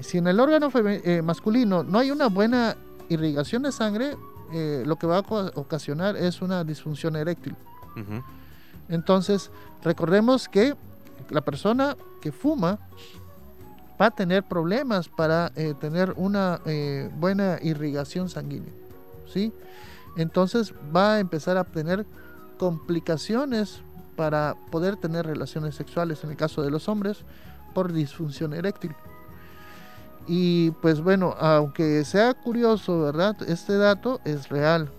[0.01, 2.75] Si en el órgano eh, masculino no hay una buena
[3.09, 4.17] irrigación de sangre,
[4.53, 7.55] eh, lo que va a ocasionar es una disfunción eréctil.
[8.89, 9.49] Entonces,
[9.83, 10.75] recordemos que
[11.29, 12.77] la persona que fuma
[13.99, 15.49] va a tener problemas para
[15.79, 16.59] tener una
[17.17, 18.73] buena irrigación sanguínea.
[19.31, 19.53] ¿sí?
[20.17, 22.05] Entonces va a empezar a tener
[22.57, 23.81] complicaciones
[24.15, 27.19] para poder tener relaciones sexuales en el caso de los hombres
[27.73, 28.95] por disfunción eréctil.
[30.27, 33.35] Y pues bueno, aunque sea curioso, ¿verdad?
[33.47, 34.89] Este dato es real.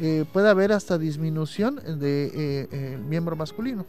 [0.00, 3.86] Eh, puede haber hasta disminución de eh, miembro masculino.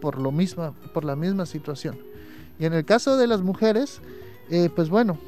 [0.00, 1.98] Por lo misma, por la misma situación.
[2.58, 4.00] Y en el caso de las mujeres,
[4.48, 5.18] eh, pues bueno,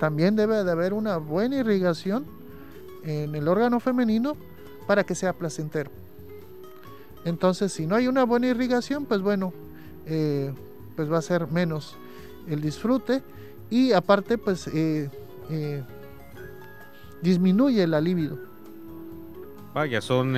[0.00, 2.24] también debe de haber una buena irrigación
[3.04, 4.36] en el órgano femenino
[4.86, 5.90] para que sea placentero.
[7.24, 9.52] Entonces, si no hay una buena irrigación, pues bueno,
[10.06, 10.52] eh,
[10.96, 11.96] pues va a ser menos
[12.48, 13.22] el disfrute
[13.68, 15.10] y aparte, pues eh,
[15.50, 15.82] eh,
[17.22, 18.49] disminuye la libido.
[19.72, 20.36] Vaya, son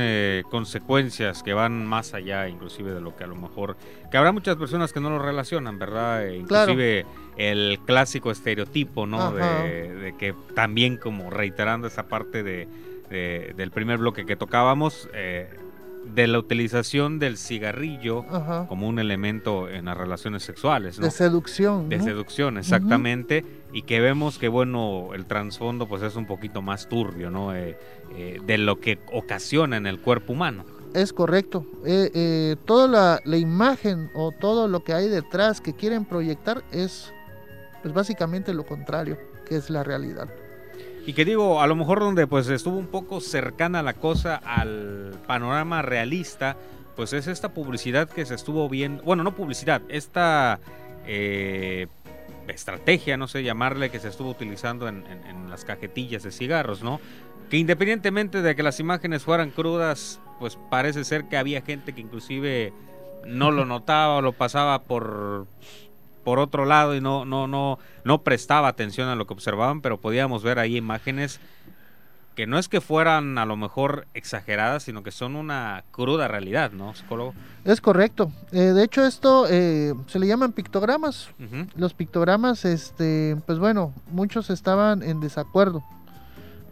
[0.51, 3.77] consecuencias que van más allá, inclusive de lo que a lo mejor,
[4.11, 6.29] que habrá muchas personas que no lo relacionan, ¿verdad?
[6.29, 7.07] inclusive
[7.39, 9.33] el clásico estereotipo, ¿no?
[9.33, 12.69] de, que también como reiterando esa parte de
[13.13, 15.49] del primer bloque que tocábamos, eh,
[16.05, 18.25] de la utilización del cigarrillo
[18.69, 20.99] como un elemento en las relaciones sexuales.
[20.99, 21.89] De seducción.
[21.89, 23.45] De seducción, exactamente.
[23.73, 27.55] Y que vemos que, bueno, el trasfondo pues es un poquito más turbio, ¿no?
[27.55, 27.79] Eh,
[28.17, 30.65] eh, de lo que ocasiona en el cuerpo humano.
[30.95, 31.65] Es correcto.
[32.67, 37.13] toda la, la, imagen o todo lo que hay detrás que quieren proyectar es
[37.83, 40.29] pues básicamente lo contrario, que es la realidad.
[41.07, 45.17] Y que digo, a lo mejor donde pues estuvo un poco cercana la cosa al
[45.27, 46.57] panorama realista,
[46.95, 50.61] pues es esta publicidad que se estuvo viendo, bueno, no publicidad, esta
[51.07, 51.89] eh,
[52.47, 55.03] estrategia, no sé llamarle, que se estuvo utilizando en,
[55.51, 57.01] las cajetillas de cigarros, ¿no?
[57.51, 62.01] Que independientemente de que las imágenes fueran crudas, pues parece ser que había gente que
[62.01, 62.73] inclusive
[63.27, 65.47] no lo notaba o lo pasaba por
[66.25, 70.01] por otro lado y no, no, no, no prestaba atención a lo que observaban, pero
[70.01, 71.41] podíamos ver ahí imágenes
[72.35, 76.73] que no es que fueran a lo mejor exageradas, sino que son una cruda realidad,
[76.73, 77.35] ¿no, psicólogo?
[77.65, 78.33] Es correcto.
[78.53, 81.29] Eh, de hecho, esto eh, se le llaman pictogramas.
[81.77, 85.83] Los pictogramas, este, pues bueno, muchos estaban en desacuerdo,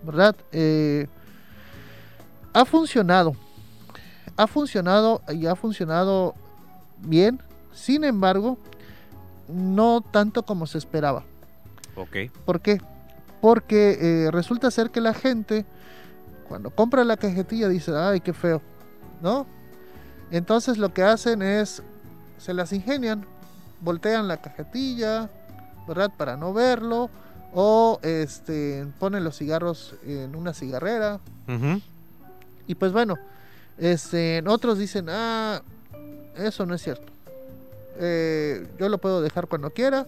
[0.02, 0.34] ¿verdad?
[0.52, 1.06] Eh,
[2.52, 3.36] ha funcionado.
[4.36, 6.34] Ha funcionado y ha funcionado
[6.98, 7.40] bien.
[7.74, 8.58] Sin embargo,
[9.52, 11.24] no tanto como se esperaba.
[11.96, 12.30] Ok.
[12.44, 12.80] ¿Por qué?
[13.40, 15.64] Porque eh, resulta ser que la gente,
[16.48, 18.60] cuando compra la cajetilla, dice, ay, qué feo,
[19.22, 19.46] ¿no?
[20.30, 21.82] Entonces lo que hacen es,
[22.38, 23.24] se las ingenian,
[23.80, 25.28] voltean la cajetilla,
[25.88, 26.10] ¿verdad?
[26.16, 27.10] Para no verlo,
[27.52, 31.18] o este, ponen los cigarros en una cigarrera.
[32.66, 33.16] Y pues bueno,
[33.78, 35.62] este, otros dicen, ah,
[36.36, 37.12] eso no es cierto.
[38.00, 40.06] Eh, yo lo puedo dejar cuando quiera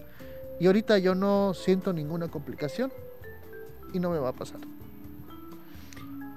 [0.59, 2.91] y ahorita yo no siento ninguna complicación
[3.93, 4.59] y no me va a pasar.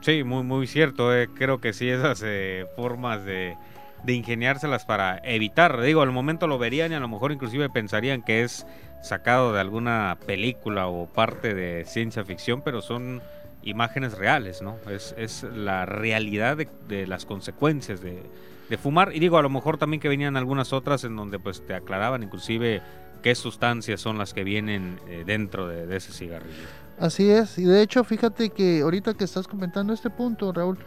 [0.02, 1.14] Sí, muy, muy cierto.
[1.14, 1.28] Eh.
[1.34, 3.56] Creo que sí, esas eh, formas de,
[4.04, 5.80] de ingeniárselas para evitar.
[5.80, 8.66] Digo, al momento lo verían y a lo mejor inclusive pensarían que es
[9.02, 13.22] sacado de alguna película o parte de ciencia ficción, pero son
[13.62, 14.76] imágenes reales, ¿no?
[14.90, 18.22] Es, es la realidad de las consecuencias de,
[18.68, 19.14] de fumar.
[19.14, 22.22] Y digo, a lo mejor también que venían algunas otras en donde pues te aclaraban
[22.22, 22.83] inclusive
[23.22, 26.55] qué sustancias son las que vienen eh, dentro de, ese cigarrillo.
[26.98, 30.79] Así es, y de hecho fíjate que ahorita que estás comentando este punto, Raúl,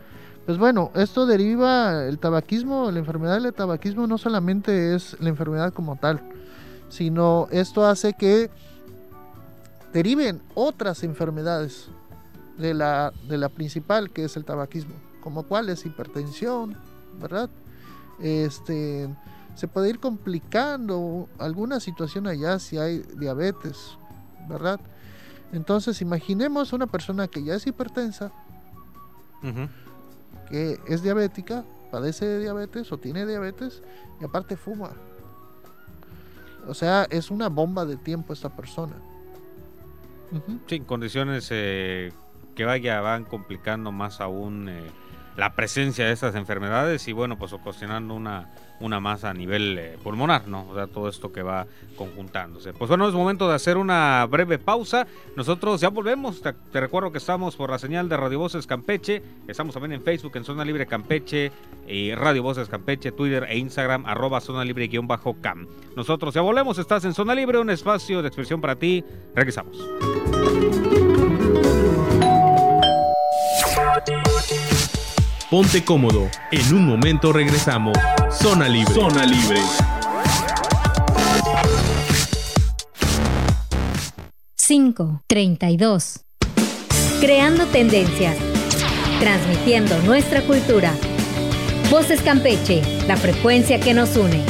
[0.45, 5.73] pues bueno, esto deriva el tabaquismo, la enfermedad del tabaquismo no solamente es la enfermedad
[5.73, 6.21] como tal,
[6.89, 8.49] sino esto hace que
[9.93, 11.89] deriven otras enfermedades
[12.57, 16.75] de la, de la principal que es el tabaquismo, como cuáles hipertensión,
[17.21, 17.49] ¿verdad?
[18.21, 19.09] Este,
[19.55, 23.97] se puede ir complicando alguna situación allá si hay diabetes,
[24.47, 24.79] ¿verdad?
[25.51, 28.31] Entonces imaginemos una persona que ya es hipertensa,
[30.49, 33.81] que es diabética, padece de diabetes o tiene diabetes
[34.21, 34.91] y aparte fuma.
[36.67, 38.93] O sea, es una bomba de tiempo esta persona.
[40.67, 42.11] Sí, condiciones eh,
[42.55, 44.91] que vaya, van complicando más aún eh,
[45.39, 48.49] la presencia de estas enfermedades y bueno, pues ocasionando una,
[48.81, 50.67] una más a nivel eh, pulmonar, ¿no?
[50.69, 52.73] O sea, todo esto que va conjuntándose.
[52.73, 55.07] Pues bueno, es momento de hacer una breve pausa.
[55.37, 56.41] Nosotros ya volvemos.
[56.41, 59.23] Te, recuerdo que estamos por la señal de Radio Voces Campeche.
[59.47, 61.53] Estamos también en Facebook, en Zona Libre Campeche,
[61.87, 65.67] y Radio Voces Campeche, Twitter e Instagram, arroba Zona Libre-Cam.
[65.95, 66.77] Nosotros ya volvemos.
[66.79, 69.05] Estás en Zona Libre, un espacio de expresión para ti.
[69.33, 69.77] Regresamos.
[75.49, 76.29] Ponte cómodo.
[76.51, 77.97] En un momento regresamos.
[78.29, 78.93] Zona Libre.
[78.93, 79.59] Zona Libre.
[84.55, 86.19] Cinco, treinta y dos.
[87.19, 88.37] Creando tendencias.
[89.19, 90.93] Transmitiendo nuestra cultura.
[91.89, 94.45] Voces Campeche, la frecuencia que nos une.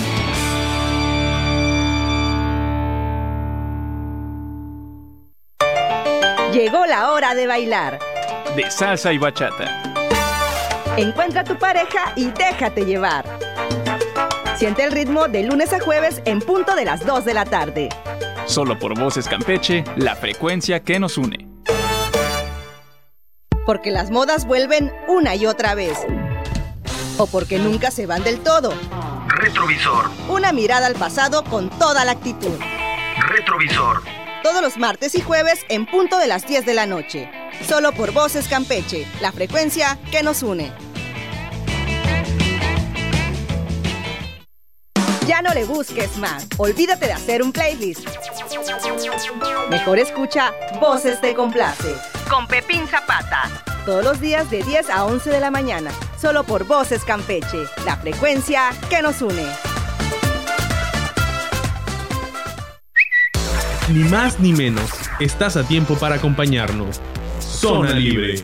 [6.51, 7.99] Llegó la hora de bailar.
[8.57, 9.89] De salsa y bachata
[10.99, 13.23] Encuentra a tu pareja y déjate llevar.
[14.57, 17.87] Siente el ritmo de lunes a jueves en punto de las 2 de la tarde.
[18.45, 21.47] Solo por Voces Campeche, la frecuencia que nos une.
[23.65, 25.97] Porque las modas vuelven una y otra vez.
[27.17, 28.73] O porque nunca se van del todo.
[29.29, 30.09] Retrovisor.
[30.27, 32.59] Una mirada al pasado con toda la actitud.
[33.29, 34.01] Retrovisor.
[34.43, 37.31] Todos los martes y jueves en punto de las 10 de la noche.
[37.65, 40.73] Solo por Voces Campeche, la frecuencia que nos une.
[45.39, 46.45] Ya no le busques más.
[46.57, 48.05] Olvídate de hacer un playlist.
[49.69, 51.95] Mejor escucha Voces te complace.
[52.29, 53.43] Con Pepín Zapata.
[53.85, 55.91] Todos los días de 10 a 11 de la mañana.
[56.19, 57.63] Solo por Voces Campeche.
[57.85, 59.45] La frecuencia que nos une.
[63.93, 64.91] Ni más ni menos.
[65.21, 66.99] Estás a tiempo para acompañarnos.
[67.39, 68.43] Zona Libre.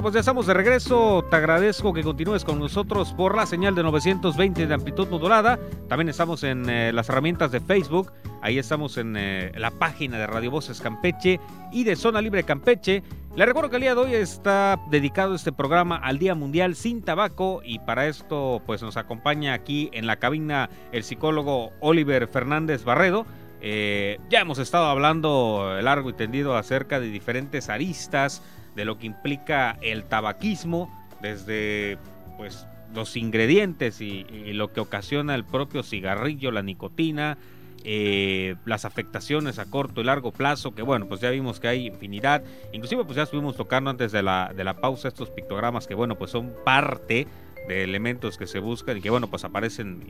[0.00, 1.22] Pues ya estamos de regreso.
[1.28, 5.58] Te agradezco que continúes con nosotros por la señal de 920 de amplitud modulada.
[5.88, 8.10] También estamos en eh, las herramientas de Facebook.
[8.40, 11.40] Ahí estamos en eh, la página de Radio Voces Campeche
[11.72, 13.02] y de Zona Libre Campeche.
[13.36, 17.02] Le recuerdo que el día de hoy está dedicado este programa al Día Mundial sin
[17.02, 22.84] Tabaco y para esto pues nos acompaña aquí en la cabina el psicólogo Oliver Fernández
[22.84, 23.26] Barredo.
[23.60, 28.42] Eh, ya hemos estado hablando largo y tendido acerca de diferentes aristas
[28.74, 31.98] de lo que implica el tabaquismo, desde
[32.36, 37.38] pues los ingredientes y, lo que ocasiona el propio cigarrillo, la nicotina,
[37.84, 41.86] eh, las afectaciones a corto y largo plazo, que bueno, pues ya vimos que hay
[41.86, 45.94] infinidad, inclusive pues ya estuvimos tocando antes de la, de la pausa estos pictogramas que
[45.94, 47.26] bueno, pues son parte
[47.66, 50.00] de elementos que se buscan y que bueno, pues aparecen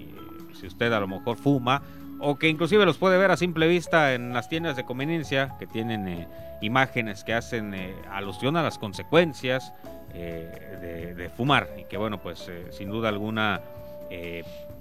[0.58, 1.82] si usted a lo mejor fuma
[2.22, 5.66] o que inclusive los puede ver a simple vista en las tiendas de conveniencia que
[5.66, 6.28] tienen eh,
[6.60, 9.72] imágenes que hacen eh, alusión a las consecuencias
[10.14, 13.60] eh, de, fumar y que bueno pues sin duda alguna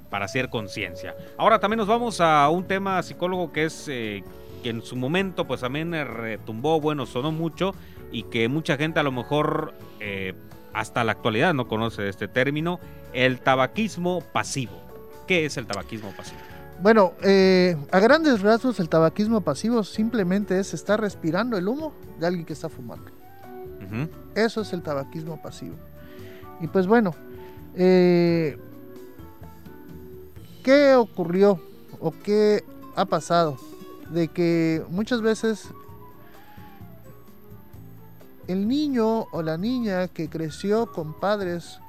[0.10, 1.16] para hacer conciencia.
[1.38, 4.24] Ahora también nos vamos a un tema psicólogo que es que
[4.66, 7.74] en su momento pues también retumbó, bueno, sonó mucho
[8.12, 9.74] y que mucha gente a lo mejor
[10.74, 12.82] hasta la actualidad no conoce este término,
[13.14, 14.82] el tabaquismo pasivo.
[15.28, 16.42] ¿Qué es el tabaquismo pasivo?
[16.82, 22.26] Bueno, eh, a grandes rasgos el tabaquismo pasivo simplemente es estar respirando el humo de
[22.26, 23.06] alguien que está fumando.
[24.34, 25.76] Eso es el tabaquismo pasivo.
[26.60, 27.14] Y pues bueno,
[27.76, 28.58] eh,
[30.64, 31.60] ¿qué ocurrió
[32.00, 32.64] o qué
[32.96, 33.58] ha pasado?
[34.10, 35.68] De que muchas veces
[38.48, 41.80] el niño o la niña que creció con padres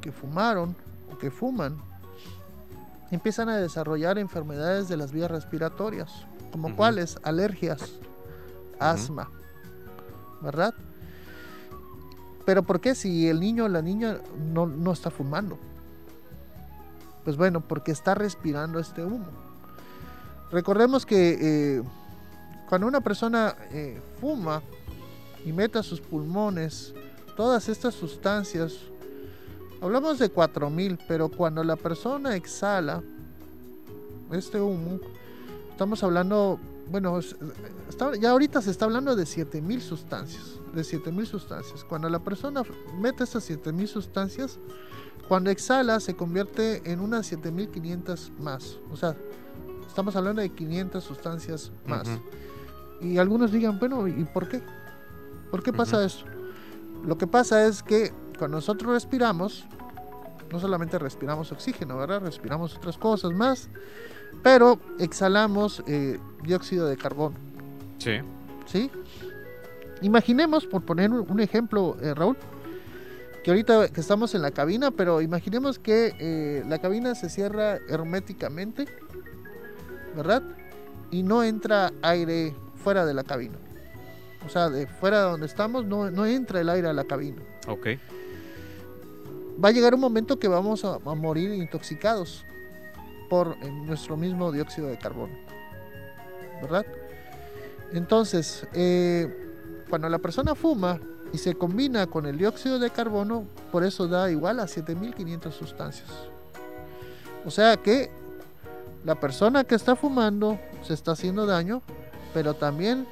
[0.00, 0.74] que fumaron
[1.12, 1.76] o que fuman,
[3.10, 7.92] empiezan a desarrollar enfermedades de las vías respiratorias, como cuáles, alergias,
[8.78, 9.30] asma,
[10.40, 10.74] ¿verdad?
[12.44, 14.18] Pero ¿por qué si el niño o la niña
[14.52, 15.58] no, está fumando?
[17.24, 19.26] Pues bueno, porque está respirando este humo.
[20.50, 21.38] Recordemos que
[21.78, 21.82] eh,
[22.68, 24.62] cuando una persona eh, fuma
[25.44, 26.94] y mete a sus pulmones
[27.36, 28.78] todas estas sustancias
[29.80, 33.02] Hablamos de 4000, pero cuando la persona exhala
[34.32, 35.00] este humo,
[35.72, 36.58] estamos hablando
[36.90, 37.20] bueno,
[38.20, 41.84] ya ahorita se está hablando de 7000 sustancias, de 7000 sustancias.
[41.84, 42.62] Cuando la persona
[43.00, 44.58] mete esas 7000 sustancias,
[45.28, 48.78] cuando exhala se convierte en unas 7500 más.
[48.90, 49.14] O sea,
[49.86, 52.08] estamos hablando de 500 sustancias más.
[53.00, 54.60] Y algunos digan, bueno, ¿y por qué?
[55.50, 56.24] ¿Por qué pasa eso?
[57.06, 59.66] Lo que pasa es que cuando nosotros respiramos,
[60.50, 62.22] no solamente respiramos oxígeno, ¿verdad?
[62.22, 63.68] Respiramos otras cosas más,
[64.42, 67.36] pero exhalamos eh, dióxido de carbono.
[67.98, 68.12] Sí.
[68.64, 68.90] ¿Sí?
[70.00, 72.38] Imaginemos, por poner un ejemplo, eh, Raúl,
[73.44, 77.76] que ahorita que estamos en la cabina, pero imaginemos que eh, la cabina se cierra
[77.90, 78.86] herméticamente,
[80.16, 80.42] ¿verdad?
[81.10, 83.58] Y no entra aire fuera de la cabina.
[84.46, 87.42] O sea, de fuera de donde estamos no, no entra el aire a la cabina.
[87.68, 87.88] Ok.
[89.62, 92.44] Va a llegar un momento que vamos a, morir intoxicados
[93.28, 95.34] por nuestro mismo dióxido de carbono.
[96.62, 96.86] ¿Verdad?
[97.92, 99.50] Entonces, eh,
[99.88, 100.98] cuando la persona fuma
[101.32, 106.08] y se combina con el dióxido de carbono, por eso da igual a 7500 sustancias.
[107.44, 108.10] O sea que
[109.04, 111.82] la persona que está fumando se está haciendo daño,
[112.32, 113.06] pero también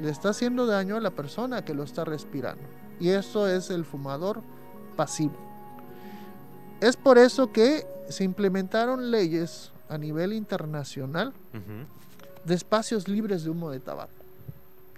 [0.00, 2.62] le está haciendo daño a la persona que lo está respirando.
[3.00, 4.42] Y eso es el fumador
[4.96, 5.47] pasivo.
[6.80, 11.32] Es por eso que se implementaron leyes a nivel internacional
[12.44, 14.12] de espacios libres de humo de tabaco.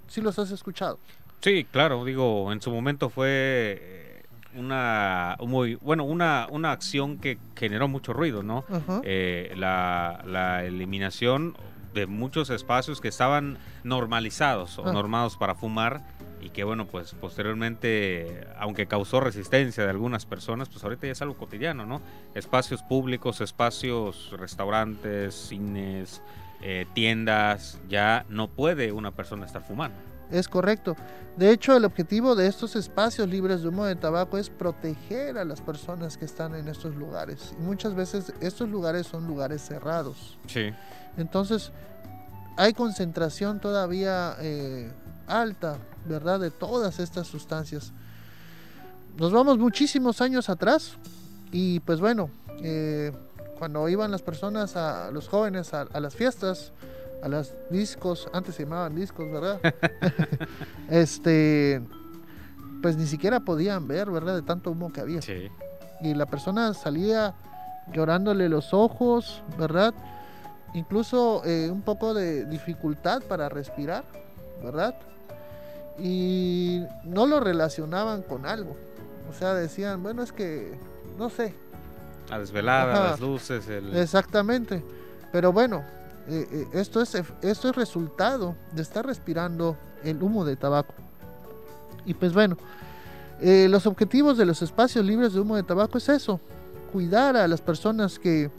[0.09, 0.99] ¿Sí los has escuchado?
[1.41, 4.23] Sí, claro, digo, en su momento fue eh,
[4.55, 8.65] una muy bueno una, una acción que generó mucho ruido, ¿no?
[9.05, 11.57] Eh, la, la eliminación
[11.95, 14.93] de muchos espacios que estaban normalizados o ah.
[14.93, 16.03] normados para fumar
[16.41, 21.23] y que bueno, pues posteriormente, aunque causó resistencia de algunas personas, pues ahorita ya es
[21.23, 22.01] algo cotidiano, ¿no?
[22.35, 26.23] Espacios públicos, espacios, restaurantes, cines,
[26.63, 29.97] eh, tiendas, ya no puede una persona estar fumando.
[30.31, 30.97] Es correcto.
[31.37, 35.45] De hecho, el objetivo de estos espacios libres de humo de tabaco es proteger a
[35.45, 37.55] las personas que están en estos lugares.
[37.59, 40.39] Y muchas veces estos lugares son lugares cerrados.
[40.47, 40.73] Sí.
[41.17, 41.73] Entonces,
[42.57, 44.91] hay concentración todavía eh,
[45.31, 46.41] alta, ¿verdad?
[46.41, 47.93] De todas estas sustancias.
[49.19, 50.97] Nos vamos muchísimos años atrás
[51.53, 52.31] y pues bueno,
[52.63, 53.13] eh,
[53.59, 56.73] cuando iban las personas, a los jóvenes a, las fiestas,
[57.23, 59.61] a las discos, antes se llamaban discos, ¿verdad?
[60.91, 61.83] este,
[62.83, 64.37] pues ni siquiera podían ver, ¿verdad?
[64.37, 65.21] De tanto humo que había.
[65.21, 65.49] Sí.
[66.01, 67.35] Y la persona salía
[67.93, 69.93] llorándole los ojos, ¿verdad?
[70.75, 74.05] incluso eh, un poco de dificultad para respirar,
[74.63, 74.95] ¿verdad?
[76.01, 78.77] Y no lo relacionaban con algo.
[79.29, 80.79] O sea, decían, bueno, es que,
[81.19, 81.55] no sé.
[82.29, 83.65] La desvelada, las luces.
[83.69, 84.83] Exactamente.
[85.33, 85.85] Pero bueno,
[86.29, 90.95] eh, eh, esto, es, esto es resultado de estar respirando el humo de tabaco.
[92.07, 92.57] Y pues bueno,
[93.41, 96.41] los objetivos de los espacios libres de humo de tabaco es eso,
[96.93, 98.51] cuidar a las personas que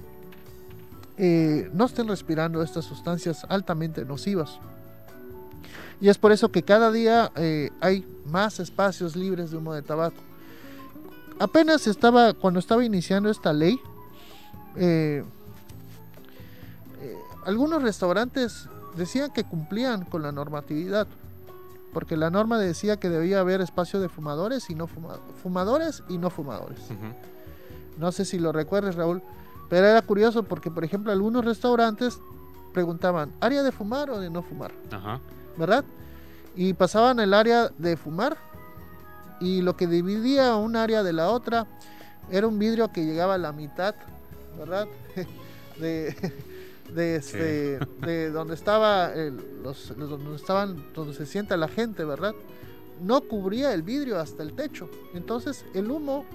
[1.17, 4.59] eh, no estén respirando estas sustancias altamente nocivas.
[6.01, 9.83] Y es por eso que cada día eh, hay más espacios libres de humo de
[9.83, 10.17] tabaco.
[11.39, 13.79] Apenas estaba, cuando estaba iniciando esta ley,
[14.75, 15.23] eh,
[17.45, 21.07] algunos restaurantes decían que cumplían con la normatividad,
[21.93, 26.29] porque la norma decía que debía haber espacio de fumadores y no fumadores y no
[26.29, 26.79] fumadores.
[27.97, 29.21] No sé si lo recuerdes, Raúl,
[29.69, 32.19] pero era curioso porque, por ejemplo, algunos restaurantes
[32.73, 34.71] preguntaban, ¿área de fumar o de no fumar?
[34.91, 35.19] Ajá.
[35.57, 35.83] ¿Verdad?
[36.55, 38.37] Y pasaban el área de fumar
[39.39, 41.65] y lo que dividía un área de la otra
[42.29, 43.95] era un vidrio que llegaba a la mitad,
[44.57, 44.87] ¿verdad?
[45.79, 46.15] de,
[46.93, 49.11] de, este, de donde estaba
[49.63, 52.33] los, donde estaban donde se sienta la gente, ¿verdad?
[53.01, 54.89] No cubría el vidrio hasta el techo.
[55.13, 56.25] Entonces el humo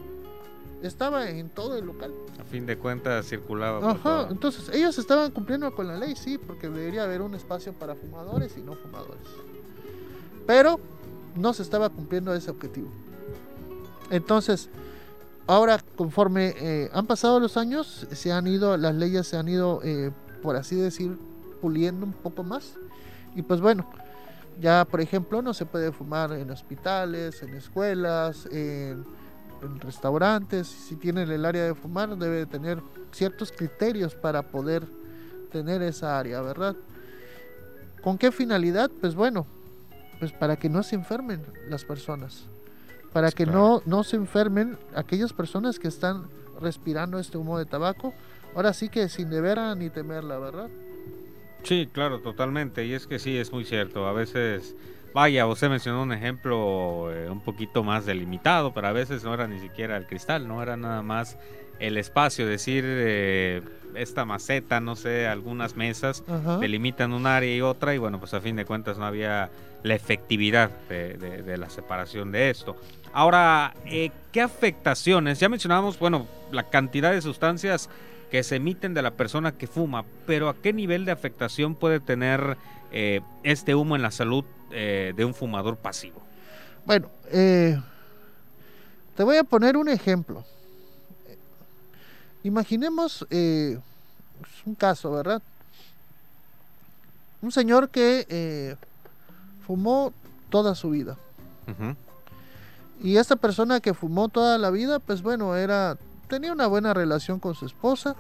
[0.83, 2.13] estaba en todo el local.
[2.41, 3.91] A fin de cuentas circulaba.
[3.91, 7.95] Ajá, entonces ellos estaban cumpliendo con la ley, sí, porque debería haber un espacio para
[7.95, 9.27] fumadores y no fumadores.
[10.47, 10.79] Pero
[11.35, 12.89] no se estaba cumpliendo ese objetivo.
[14.11, 14.69] Entonces,
[15.47, 19.81] ahora conforme eh, han pasado los años, se han ido, las leyes se han ido,
[19.83, 20.13] eh,
[20.43, 21.19] por así decir,
[21.61, 22.75] puliendo un poco más.
[23.35, 23.87] Y pues bueno,
[24.61, 29.05] ya por ejemplo no se puede fumar en hospitales, en escuelas, en
[29.63, 32.81] en restaurantes, si tienen el área de fumar, debe tener
[33.13, 34.85] ciertos criterios para poder
[35.51, 36.77] tener esa área, ¿verdad?
[38.03, 38.91] ¿Con qué finalidad?
[39.01, 39.47] Pues bueno,
[40.19, 42.45] pues para que no se enfermen las personas,
[43.13, 46.25] para que no, no se enfermen aquellas personas que están
[46.61, 48.15] respirando este humo de tabaco,
[48.55, 50.69] ahora sí que sin deber ni temerla, ¿verdad?
[51.63, 52.87] Sí, claro, totalmente.
[52.87, 54.07] Y es que sí, es muy cierto.
[54.07, 54.77] A veces,
[55.17, 59.47] vaya, usted mencionó un ejemplo eh, un poquito más delimitado, pero a veces no era
[59.47, 61.39] ni siquiera el cristal, no era nada más
[61.79, 63.63] el espacio, decir eh,
[63.95, 66.23] esta maceta, no sé, algunas mesas
[66.61, 69.49] delimitan un área y otra y bueno, pues a fin de cuentas no había
[69.83, 72.77] la efectividad de, la separación de esto.
[73.15, 75.41] Ahora, eh, ¿qué afectaciones?
[75.41, 77.89] Ya mencionábamos, bueno, la cantidad de sustancias
[78.31, 82.01] que se emiten de la persona que fuma, pero ¿a qué nivel de afectación puede
[82.01, 82.59] tener
[82.93, 86.21] eh, este humo en la salud de un fumador pasivo?
[86.85, 90.45] Bueno, te voy a poner un ejemplo.
[92.43, 93.79] Imaginemos eh,
[94.67, 95.43] un caso, ¿verdad?
[97.43, 98.77] Un señor que eh,
[99.67, 100.13] fumó
[100.49, 101.17] toda su vida.
[103.03, 105.99] Y esta persona que fumó toda la vida, pues bueno, era
[106.29, 108.15] tenía una buena relación con su esposa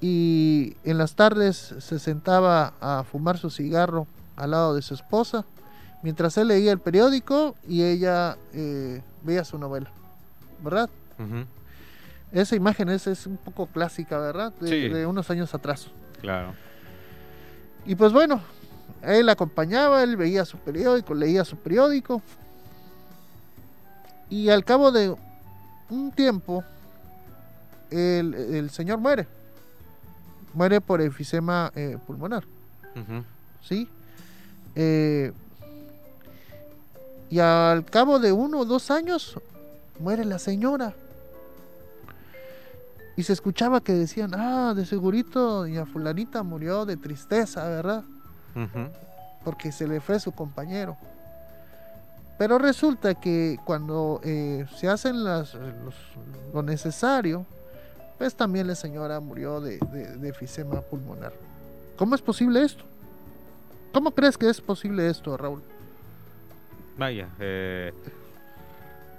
[0.00, 4.06] y en las tardes se sentaba a fumar su cigarro
[4.42, 5.44] al lado de su esposa
[6.02, 9.90] mientras él leía el periódico y ella eh, veía su novela,
[10.62, 10.90] ¿verdad?
[12.32, 14.52] Esa imagen es, es un poco clásica, ¿verdad?
[14.54, 15.88] De, unos años atrás.
[16.20, 16.54] Claro.
[17.86, 18.40] Y pues bueno,
[19.02, 22.20] él acompañaba, él veía su periódico, leía su periódico.
[24.28, 25.14] Y al cabo de
[25.90, 26.64] un tiempo,
[27.90, 29.28] el, señor muere.
[30.54, 32.44] Muere por enfisema eh, pulmonar.
[33.62, 33.88] ¿Sí?
[34.74, 35.32] Eh,
[37.30, 39.38] y al cabo de uno o dos años,
[39.98, 40.94] muere la señora.
[43.16, 48.04] Y se escuchaba que decían, ah, de segurito doña fulanita murió de tristeza, ¿verdad?
[49.44, 50.96] Porque se le fue su compañero.
[52.38, 55.54] Pero resulta que cuando eh, se hacen las,
[56.52, 57.46] lo necesario,
[58.18, 61.32] pues también la señora murió de, de, efisema pulmonar.
[61.96, 62.84] ¿Cómo es posible esto?
[63.92, 65.62] ¿Cómo crees que es posible esto, Raúl?
[66.98, 67.92] Vaya, eh,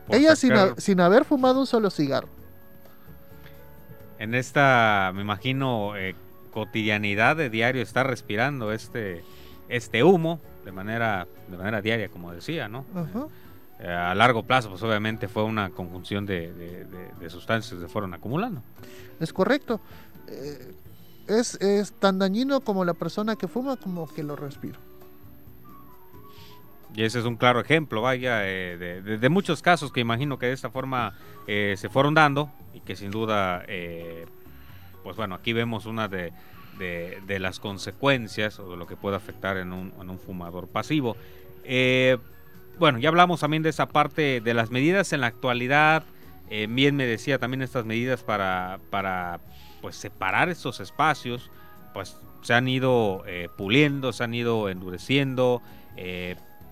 [0.09, 2.27] ella sin, sin haber fumado un solo cigarro
[4.23, 6.15] en esta, me imagino, eh,
[6.53, 9.21] cotidianidad de diario está respirando este,
[9.67, 12.85] este humo de manera, de manera diaria, como decía, ¿no?
[13.79, 16.85] Eh, a largo plazo, pues obviamente fue una conjunción de,
[17.27, 18.61] sustancias que se fueron acumulando.
[19.19, 19.81] Es correcto.
[20.29, 20.73] Eh,
[21.27, 24.77] es, es, tan dañino como la persona que fuma como que lo respira.
[26.95, 30.69] Y ese es un claro ejemplo, vaya, de, muchos casos que imagino que de esta
[30.69, 31.15] forma
[31.47, 34.25] se fueron dando y que sin duda, eh,
[35.03, 36.33] pues bueno, aquí vemos una de,
[37.27, 41.15] las consecuencias o de lo que puede afectar en un, fumador pasivo.
[41.63, 42.17] Eh,
[42.79, 46.03] bueno, ya hablamos también de esa parte de las medidas en la actualidad.
[46.49, 49.39] Eh, bien me decía también estas medidas para, para
[49.83, 51.51] pues separar estos espacios,
[51.93, 53.23] pues se han ido
[53.55, 55.61] puliendo, se han ido endureciendo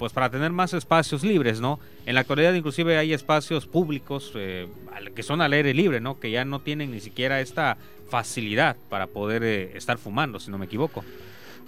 [0.01, 1.80] pues para tener más espacios libres, ¿no?
[2.07, 4.68] En la actualidad inclusive hay espacios públicos eh,
[5.14, 6.20] que son al aire libre, ¿no?
[6.20, 7.78] Que ya no tienen ni siquiera esta
[8.09, 11.03] facilidad para poder eh, estar fumando, si no me equivoco.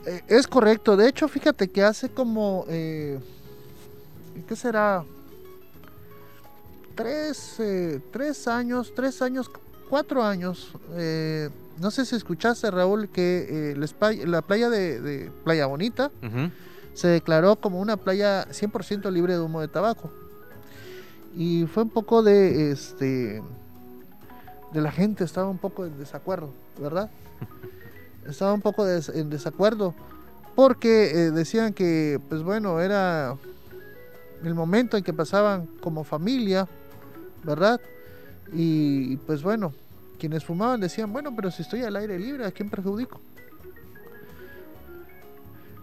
[0.08, 3.20] Eh, es correcto, de hecho fíjate que hace como, ¿qué
[4.56, 5.06] será?
[6.96, 7.62] Tres,
[8.12, 9.48] tres años, tres años,
[9.94, 10.72] cuatro años,
[11.80, 13.76] no sé si escuchaste Raúl que
[14.26, 16.10] la playa de, Playa Bonita,
[16.96, 20.10] se declaró como una playa 100% libre de humo de tabaco.
[21.36, 23.44] Y fue un poco de este
[24.72, 27.12] de la gente estaba un poco en desacuerdo, ¿verdad?
[28.28, 29.94] Estaba un poco en desacuerdo
[30.56, 33.36] porque eh, decían que pues bueno, era
[34.44, 36.68] el momento en que pasaban como familia,
[37.44, 37.80] ¿verdad?
[38.52, 39.72] Y, y pues bueno,
[40.24, 43.20] quienes fumaban decían, bueno, pero si estoy al aire libre, ¿a quién perjudico?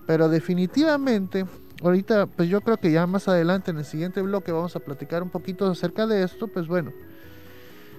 [0.06, 1.44] Pero definitivamente,
[1.82, 5.22] ahorita, pues yo creo que ya más adelante en el siguiente bloque vamos a platicar
[5.22, 6.48] un poquito acerca de esto.
[6.48, 6.90] Pues bueno,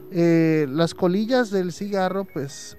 [0.09, 2.75] eh, las colillas del cigarro, pues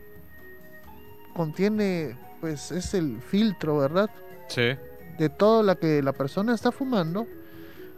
[1.32, 4.10] contiene, pues es el filtro, ¿verdad?
[4.48, 4.72] Sí.
[5.20, 7.28] De todo lo que la persona está fumando.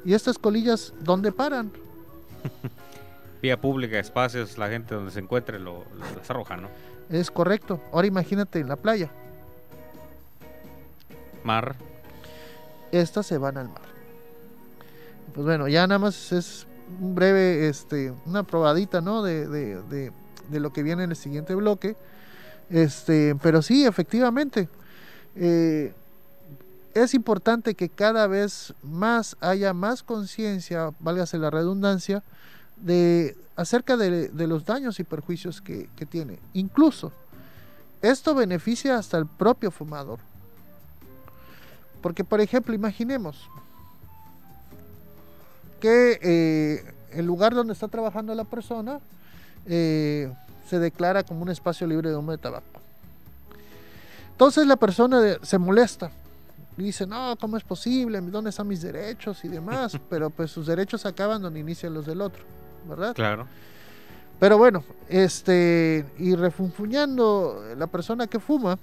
[0.04, 1.72] Y estas colillas, ¿dónde paran?
[3.44, 6.68] Vía pública, espacios, la gente donde se encuentre lo, lo, ¿no?
[7.10, 7.78] Es correcto.
[7.92, 9.10] Ahora imagínate en la playa
[11.42, 11.76] mar.
[12.90, 13.82] Estas se van al mar.
[15.34, 16.66] Pues bueno, ya nada más es
[16.98, 19.22] un breve, este, una probadita, ¿no?
[19.22, 20.10] De, de,
[20.48, 21.96] de, lo que viene en el siguiente bloque.
[22.70, 24.70] Este, pero sí, efectivamente.
[25.36, 25.92] Eh,
[26.94, 32.22] es importante que cada vez más haya más conciencia, válgase la redundancia,
[32.76, 36.38] de acerca de, los daños y perjuicios que, que tiene.
[36.52, 37.12] Incluso
[38.02, 40.18] esto beneficia hasta el propio fumador.
[42.02, 43.48] Porque, por ejemplo, imaginemos
[45.80, 49.00] que eh, el lugar donde está trabajando la persona
[49.66, 50.32] eh,
[50.68, 52.80] se declara como un espacio libre de humo de tabaco.
[54.32, 56.10] Entonces la persona se molesta
[56.76, 58.20] y dice, no, ¿cómo es posible?
[58.20, 59.98] ¿Dónde están mis derechos y demás?
[60.10, 62.42] Pero pues sus derechos acaban donde inician los del otro,
[62.88, 63.14] ¿verdad?
[63.14, 63.46] Claro.
[64.38, 68.78] Pero bueno, este, y refunfuñando la persona que fuma,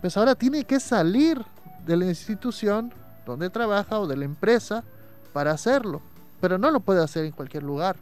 [0.00, 1.40] pues ahora tiene que salir
[1.86, 2.92] de la institución
[3.26, 4.82] donde trabaja o de la empresa
[5.32, 6.00] para hacerlo,
[6.40, 7.96] pero no lo puede hacer en cualquier lugar.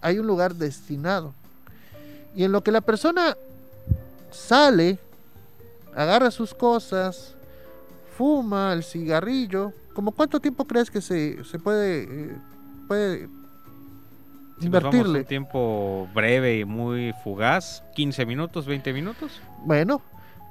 [0.00, 1.34] Hay un lugar destinado.
[2.34, 3.36] Y en lo que la persona
[4.30, 4.98] sale,
[5.94, 7.34] agarra sus cosas,
[8.16, 12.36] fuma el cigarrillo, ¿como cuánto tiempo crees que se, se puede, eh,
[12.86, 13.28] puede
[14.60, 15.20] invertirle?
[15.20, 19.40] un tiempo breve y muy fugaz, 15 minutos, 20 minutos.
[19.64, 20.02] Bueno,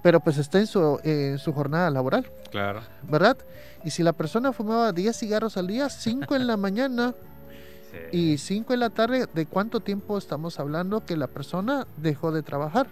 [0.04, 1.00] pero pues está en su,
[1.38, 2.30] su jornada laboral.
[2.52, 2.82] Claro.
[3.04, 3.38] ¿Verdad?
[3.84, 7.14] Y si la persona fumaba 10 cigarros al día, 5 en la mañana
[8.12, 12.44] y 5 en la tarde, ¿de cuánto tiempo estamos hablando que la persona dejó de
[12.44, 12.88] trabajar?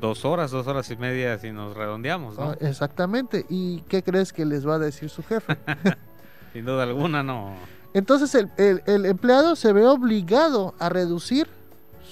[0.00, 2.50] Dos horas, dos horas y media si nos redondeamos, ¿no?
[2.50, 3.46] Ah, exactamente.
[3.48, 5.56] ¿Y qué crees que les va a decir su jefe?
[6.52, 7.54] Sin duda alguna, no.
[7.96, 11.46] Entonces el, el empleado se ve obligado a reducir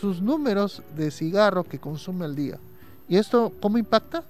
[0.00, 2.58] sus números de cigarro que consume al día.
[3.06, 4.24] ¿Y esto cómo impacta?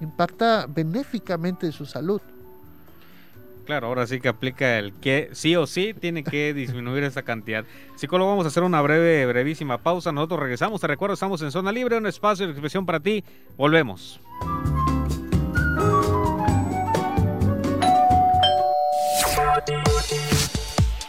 [0.00, 2.22] Impacta benéficamente en su salud.
[3.66, 7.66] Claro, ahora sí que aplica el que sí o sí tiene que disminuir esa cantidad.
[7.96, 10.10] Psicólogo, vamos a hacer una breve, brevísima pausa.
[10.10, 10.80] Nosotros regresamos.
[10.80, 13.22] Te recuerdo, estamos en Zona Libre, un espacio de expresión para ti.
[13.58, 14.22] Volvemos.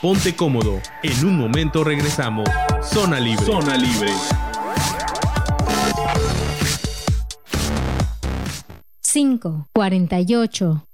[0.05, 0.79] Ponte cómodo.
[1.01, 2.47] En un momento regresamos.
[2.83, 3.43] Zona Libre.
[3.43, 4.13] Zona Libre.
[9.01, 10.85] 5, 48.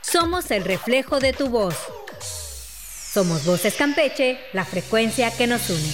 [0.00, 1.76] Somos el reflejo de tu voz.
[2.22, 5.92] Somos Voces Campeche, la frecuencia que nos une.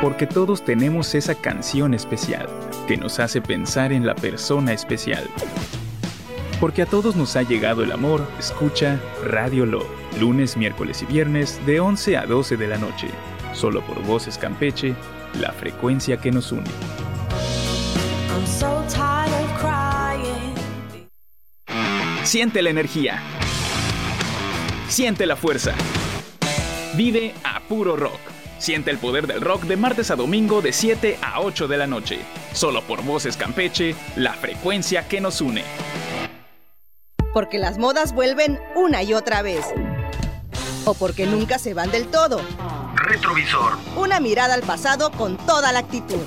[0.00, 2.48] Porque todos tenemos esa canción especial
[2.90, 5.24] que nos hace pensar en la persona especial.
[6.58, 9.86] Porque a todos nos ha llegado el amor, escucha Radio Lo,
[10.18, 13.06] lunes, miércoles y viernes de 11 a 12 de la noche,
[13.54, 14.96] solo por Voces Campeche,
[15.38, 16.64] la frecuencia que nos une.
[22.24, 23.22] Siente la energía.
[24.88, 25.74] Siente la fuerza.
[26.96, 28.29] Vive a puro rock.
[28.60, 31.88] Siente el poder del rock de martes a domingo de 7 a 8 de la
[31.88, 32.20] noche.
[32.52, 35.64] Solo por Voces Campeche, la frecuencia que nos une
[37.32, 39.64] porque las modas vuelven una y otra vez.
[40.84, 42.40] O porque nunca se van del todo.
[42.94, 43.76] Retrovisor.
[43.96, 46.22] Una mirada al pasado con toda la actitud.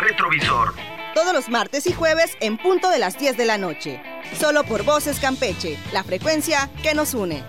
[0.00, 0.74] Retrovisor.
[1.14, 4.02] Todos los martes y jueves en punto de las 10 de la noche.
[4.38, 7.44] Solo por Voces Campeche, la frecuencia que nos une.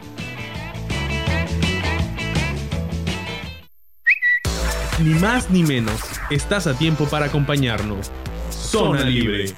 [5.00, 8.12] Ni más ni menos, estás a tiempo para acompañarnos.
[8.50, 9.54] Zona Libre.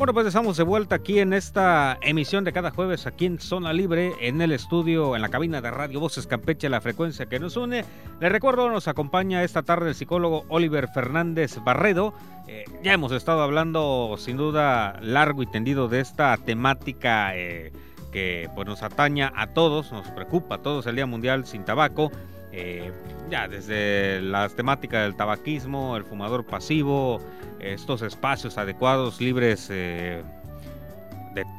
[0.00, 3.74] Bueno, pues estamos de vuelta aquí en esta emisión de cada jueves aquí en Zona
[3.74, 7.58] Libre, en el estudio, en la cabina de Radio Voces Campeche, la frecuencia que nos
[7.58, 7.84] une.
[8.18, 12.14] Les recuerdo, nos acompaña esta tarde el psicólogo Oliver Fernández Barredo.
[12.48, 17.70] Eh, ya hemos estado hablando sin duda largo y tendido de esta temática eh,
[18.10, 22.10] que pues, nos ataña a todos, nos preocupa a todos el Día Mundial sin Tabaco.
[22.52, 22.90] Eh,
[23.30, 27.20] ya desde las temáticas del tabaquismo, el fumador pasivo,
[27.60, 30.22] estos espacios adecuados, libres eh,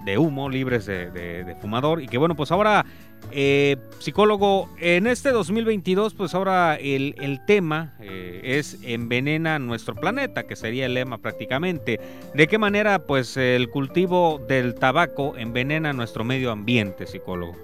[0.06, 2.02] de, humo, libres de, fumador.
[2.02, 2.86] Y que bueno, pues ahora,
[3.32, 10.88] eh, psicólogo, en este 2022, pues ahora el, tema es envenena nuestro planeta, que sería
[10.88, 12.02] el lema prácticamente.
[12.34, 17.56] ¿De qué manera pues el cultivo del tabaco envenena nuestro medio ambiente, psicólogo?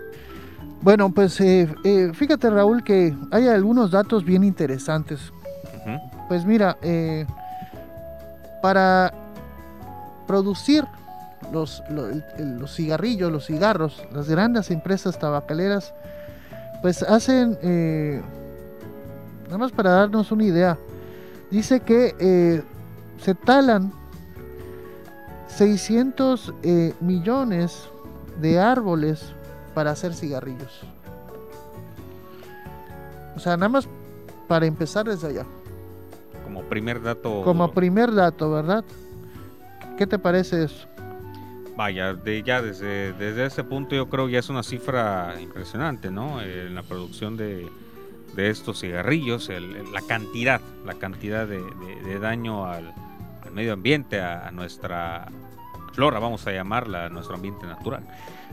[0.81, 5.31] Bueno, pues eh, eh, fíjate Raúl que hay algunos datos bien interesantes.
[6.27, 7.25] Pues mira, eh,
[8.61, 9.13] para
[10.27, 10.83] producir
[11.53, 15.93] los, los, cigarrillos, los cigarros, las grandes empresas tabacaleras,
[16.81, 17.57] pues hacen,
[19.45, 20.77] nada más para darnos una idea,
[21.49, 22.61] dice que
[23.21, 23.93] se talan
[25.47, 26.53] 600
[26.99, 27.87] millones
[28.41, 29.33] de árboles
[29.77, 30.81] para hacer cigarrillos.
[33.35, 33.87] O sea, nada más
[34.47, 35.45] para empezar desde allá.
[36.43, 37.43] como primer dato.
[37.43, 38.83] Como primer dato, ¿verdad?
[39.95, 40.87] ¿Qué te parece eso?
[41.75, 46.09] Vaya, de, ya desde, desde ese punto yo creo que ya es una cifra impresionante,
[46.09, 46.41] ¿no?
[46.41, 47.69] En la producción de,
[48.35, 49.47] de estos cigarrillos,
[49.93, 52.95] la cantidad, la cantidad de, daño al,
[53.53, 55.27] medio ambiente, a, nuestra
[55.93, 58.01] flora, vamos a llamarla, a nuestro ambiente natural.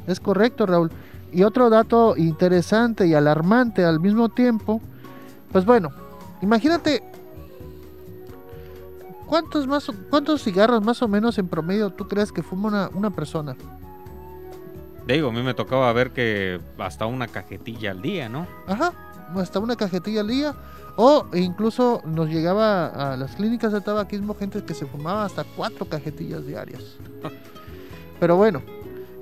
[0.06, 0.90] Es correcto, Raúl.
[1.34, 4.80] Y otro dato interesante y alarmante al mismo tiempo,
[5.52, 5.90] pues bueno,
[6.40, 7.02] imagínate
[9.26, 13.10] cuántos más cuántos cigarros más o menos en promedio tú crees que fuma una, una
[13.10, 13.56] persona.
[15.06, 18.46] Digo, a mí me tocaba ver que hasta una cajetilla al día, ¿no?
[18.66, 18.92] Ajá
[19.40, 20.54] hasta una cajetilla al día
[20.96, 25.86] o incluso nos llegaba a las clínicas de tabaquismo gente que se fumaba hasta cuatro
[25.86, 26.82] cajetillas diarias.
[28.20, 28.62] Pero bueno,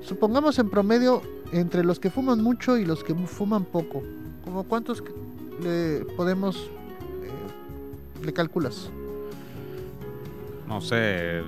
[0.01, 1.21] supongamos en promedio
[1.53, 4.03] entre los que fuman mucho y los que fuman poco,
[4.43, 5.03] como cuántos
[5.61, 8.89] le podemos eh, le calculas?
[10.67, 11.43] No sé,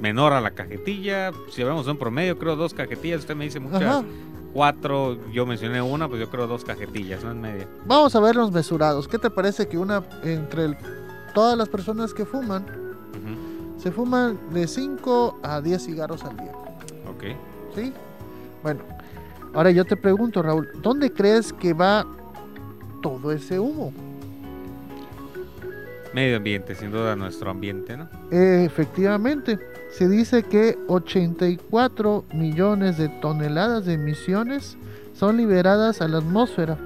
[0.00, 1.32] menor a la cajetilla.
[1.50, 3.20] Si hablamos de un promedio, creo dos cajetillas.
[3.20, 4.04] Usted me dice muchas
[4.52, 7.30] cuatro, yo mencioné una, pues yo creo dos cajetillas, ¿no?
[7.32, 7.68] En media.
[7.86, 9.06] Vamos a ver los mesurados.
[9.06, 10.76] ¿Qué te parece que una, entre
[11.34, 12.66] todas las personas que fuman,
[13.76, 16.52] se fuman de 5 a 10 cigarros al día?
[17.18, 17.24] Ok.
[17.74, 17.92] ¿Sí?
[18.62, 18.80] Bueno,
[19.52, 22.06] ahora yo te pregunto, Raúl, ¿dónde crees que va
[23.02, 23.92] todo ese humo?
[26.14, 28.08] Medio ambiente, sin duda nuestro ambiente, ¿no?
[28.30, 29.58] efectivamente
[29.90, 34.76] se dice que 84 millones de toneladas de emisiones
[35.14, 36.78] son liberadas a la atmósfera.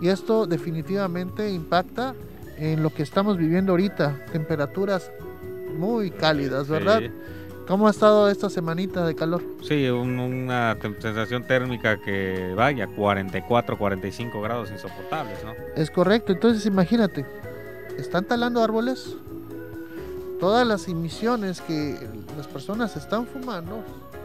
[0.00, 2.14] Y esto definitivamente impacta
[2.58, 5.10] en lo que estamos viviendo ahorita, temperaturas
[5.76, 7.02] muy cálidas, ¿verdad?
[7.68, 9.42] ¿Cómo ha estado esta semanita de calor?
[9.62, 15.52] Sí, una sensación térmica que vaya 44, 45 grados insoportables, ¿no?
[15.76, 17.26] Es correcto, entonces imagínate,
[17.98, 19.14] están talando árboles,
[20.40, 21.98] todas las emisiones que
[22.38, 23.82] las personas están fumando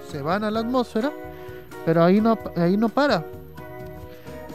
[0.10, 1.12] se van a la atmósfera,
[1.86, 3.26] pero ahí no, ahí no para.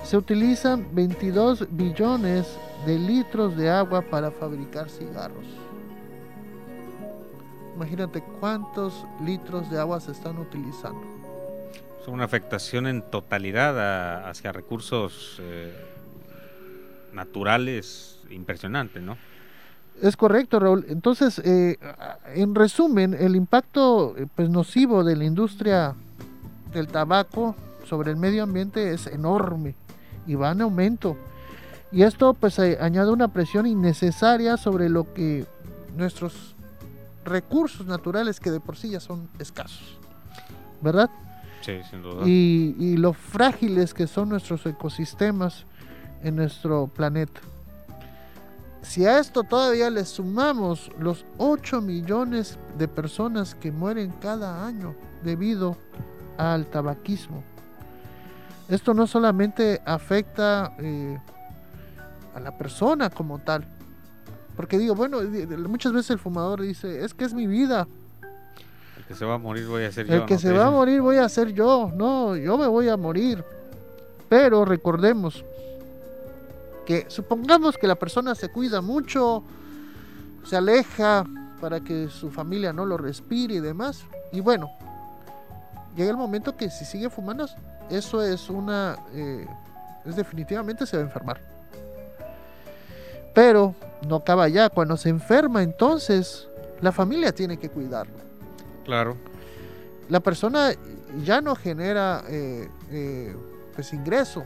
[0.02, 2.46] Se utilizan 22 billones
[2.86, 5.44] de litros de agua para fabricar cigarros.
[7.78, 11.00] Imagínate cuántos litros de agua se están utilizando.
[12.02, 15.72] Es una afectación en totalidad hacia recursos eh,
[17.12, 19.16] naturales impresionante, ¿no?
[20.02, 20.86] Es correcto, Raúl.
[20.88, 21.78] Entonces, eh,
[22.34, 25.94] en resumen, el impacto eh, pues, nocivo de la industria
[26.72, 27.54] del tabaco
[27.84, 29.76] sobre el medio ambiente es enorme
[30.26, 31.16] y va en aumento.
[31.92, 35.46] Y esto pues eh, añade una presión innecesaria sobre lo que
[35.96, 36.56] nuestros
[37.28, 39.98] recursos naturales que de por sí ya son escasos.
[40.80, 41.10] ¿Verdad?
[41.60, 42.26] Sí, sin duda.
[42.26, 45.64] Y, y lo frágiles que son nuestros ecosistemas
[46.22, 47.40] en nuestro planeta.
[48.82, 54.94] Si a esto todavía le sumamos los 8 millones de personas que mueren cada año
[55.22, 55.76] debido
[56.38, 57.42] al tabaquismo,
[58.68, 61.18] esto no solamente afecta eh,
[62.34, 63.66] a la persona como tal,
[64.58, 65.20] porque digo, bueno,
[65.68, 67.86] muchas veces el fumador dice, es que es mi vida.
[68.96, 70.14] El que se va a morir voy a ser yo.
[70.14, 71.92] El que se va a morir voy a ser yo.
[71.94, 73.44] No, yo me voy a morir.
[74.28, 75.44] Pero recordemos,
[76.84, 79.44] que supongamos que la persona se cuida mucho,
[80.44, 81.24] se aleja
[81.60, 84.06] para que su familia no lo respire y demás.
[84.32, 84.72] Y bueno,
[85.96, 87.48] llega el momento que si sigue fumando,
[87.90, 88.96] eso es una...
[89.12, 89.46] Eh,
[90.04, 91.57] es definitivamente se va a enfermar.
[93.38, 93.72] Pero
[94.08, 94.68] no acaba ya.
[94.68, 96.48] Cuando se enferma, entonces
[96.80, 98.16] la familia tiene que cuidarlo.
[98.84, 99.16] Claro.
[100.08, 100.72] La persona
[101.22, 103.36] ya no genera eh, eh,
[103.76, 104.42] pues ingreso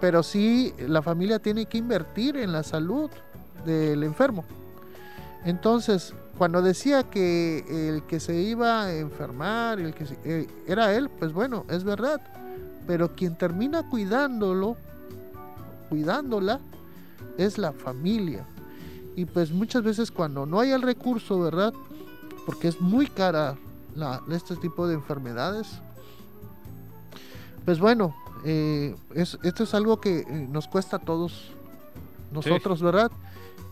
[0.00, 3.08] pero sí la familia tiene que invertir en la salud
[3.64, 4.44] del enfermo.
[5.44, 11.08] Entonces, cuando decía que el que se iba a enfermar, el que eh, era él,
[11.08, 12.20] pues bueno, es verdad.
[12.84, 14.76] Pero quien termina cuidándolo,
[15.88, 16.58] cuidándola,
[17.38, 18.46] es la familia.
[19.16, 21.74] Y pues muchas veces cuando no hay el recurso, ¿verdad?
[22.46, 23.56] Porque es muy cara
[24.30, 25.68] este tipo de enfermedades.
[27.64, 28.14] Pues bueno,
[28.44, 31.52] eh, esto es algo que eh, nos cuesta a todos
[32.32, 33.12] nosotros, ¿verdad?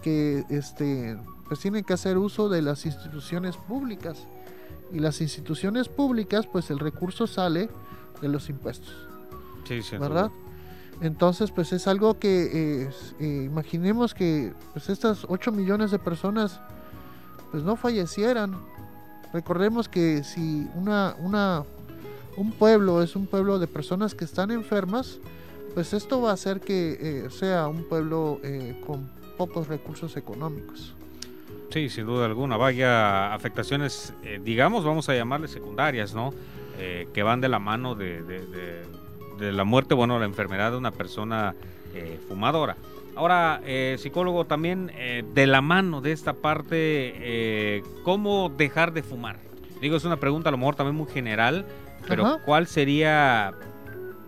[0.03, 4.27] Que este, pues tienen que hacer uso de las instituciones públicas.
[4.93, 7.71] Y las instituciones públicas, pues el recurso sale
[8.21, 8.95] de los impuestos.
[9.67, 10.31] Sí, sí, ¿Verdad?
[11.01, 12.89] Entonces, pues es algo que
[13.21, 16.61] eh, imaginemos que pues estas 8 millones de personas
[17.51, 18.55] pues no fallecieran.
[19.33, 21.65] Recordemos que si una, una
[22.37, 25.19] un pueblo es un pueblo de personas que están enfermas,
[25.75, 30.95] pues esto va a hacer que eh, sea un pueblo eh, con pocos recursos económicos.
[31.71, 32.57] Sí, sin duda alguna.
[32.57, 36.33] Vaya afectaciones, eh, digamos, vamos a llamarles secundarias, ¿no?
[37.13, 38.23] que van de la mano de,
[39.41, 41.55] la muerte, bueno, la enfermedad de una persona
[42.28, 42.76] fumadora.
[43.16, 43.61] Ahora,
[43.99, 44.91] psicólogo, también
[45.34, 49.36] de la mano de esta parte, ¿cómo dejar de fumar?
[49.80, 51.64] Digo, es una pregunta a lo mejor también muy general,
[52.07, 53.53] pero ¿cuál sería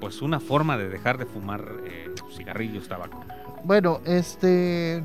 [0.01, 3.25] pues una forma de dejar de fumar eh, cigarrillos, tabaco?
[3.65, 5.05] Bueno, este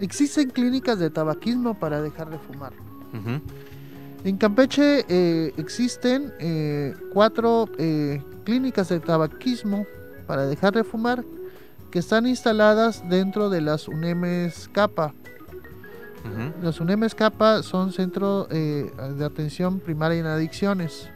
[0.00, 2.72] existen clínicas de tabaquismo para dejar de fumar.
[4.24, 7.68] En Campeche eh, existen eh, cuatro
[8.44, 9.86] clínicas de tabaquismo
[10.26, 11.24] para dejar de fumar
[11.90, 15.14] que están instaladas dentro de las UNEMES CAPA.
[16.62, 21.08] Las UNEMES CAPA son centro de atención primaria en adicciones.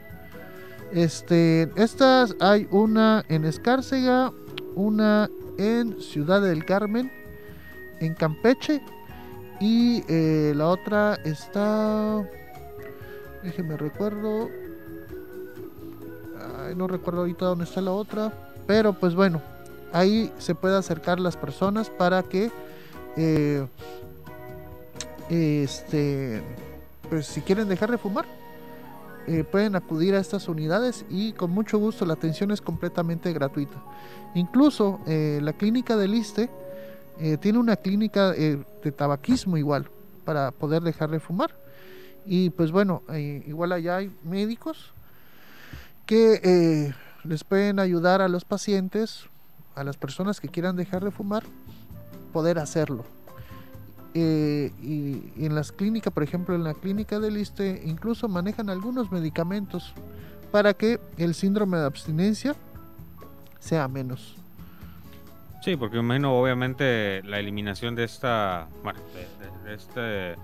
[0.92, 4.30] Este, estas hay una en Escárcega,
[4.74, 5.28] una
[5.58, 7.10] en Ciudad del Carmen,
[8.00, 8.82] en Campeche
[9.60, 12.22] y eh, la otra está,
[13.42, 14.48] déjeme recuerdo,
[16.76, 18.32] no recuerdo ahorita dónde está la otra,
[18.66, 19.40] pero pues bueno,
[19.92, 22.50] ahí se puede acercar las personas para que,
[23.16, 23.66] eh,
[25.28, 26.42] este,
[27.08, 28.24] pues si quieren dejar de fumar,
[29.26, 33.76] eh, pueden acudir a estas unidades y con mucho gusto la atención es completamente gratuita.
[34.34, 36.48] Incluso eh, la clínica del ISTE
[37.40, 39.88] tiene una clínica de tabaquismo igual
[40.24, 41.61] para poder dejar de fumar.
[42.24, 43.02] Y pues bueno,
[43.46, 44.92] igual allá hay médicos
[46.06, 46.92] que
[47.24, 49.24] les pueden ayudar a los pacientes,
[49.74, 51.44] a las personas que quieran dejar de fumar,
[52.32, 53.04] poder hacerlo.
[54.14, 59.10] Eh, y, en las clínicas, por ejemplo, en la clínica del ISTE, incluso manejan algunos
[59.10, 59.94] medicamentos
[60.50, 62.54] para que el síndrome de abstinencia
[63.58, 64.36] sea menos.
[65.62, 68.98] Sí, porque imagino obviamente la eliminación de esta, bueno,
[69.64, 70.34] de, este,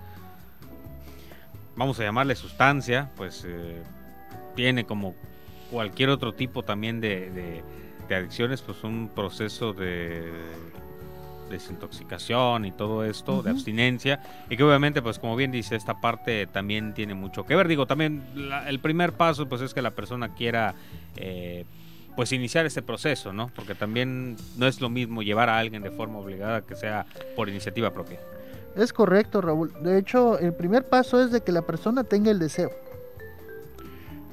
[1.75, 3.81] vamos a llamarle sustancia, pues eh,
[4.55, 5.15] tiene como
[5.71, 7.29] cualquier otro tipo también de,
[8.09, 10.31] de adicciones, pues un proceso de
[11.49, 16.47] desintoxicación y todo esto, de abstinencia, y que obviamente, pues como bien dice, esta parte
[16.47, 17.67] también tiene mucho que ver.
[17.67, 18.23] Digo, también
[18.67, 20.75] el primer paso, pues es que la persona quiera,
[21.17, 21.65] eh,
[22.15, 23.51] pues iniciar ese proceso, ¿no?
[23.55, 27.05] Porque también no es lo mismo llevar a alguien de forma obligada que sea
[27.35, 28.19] por iniciativa propia.
[28.79, 29.73] Es correcto, Raúl.
[29.83, 32.71] De hecho, el primer paso es de que la persona tenga el deseo.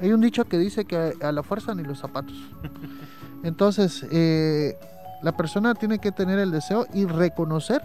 [0.00, 2.36] Hay un dicho que dice que a la fuerza ni los zapatos.
[3.42, 4.78] Entonces, eh,
[5.22, 7.82] la persona tiene que tener el deseo y reconocer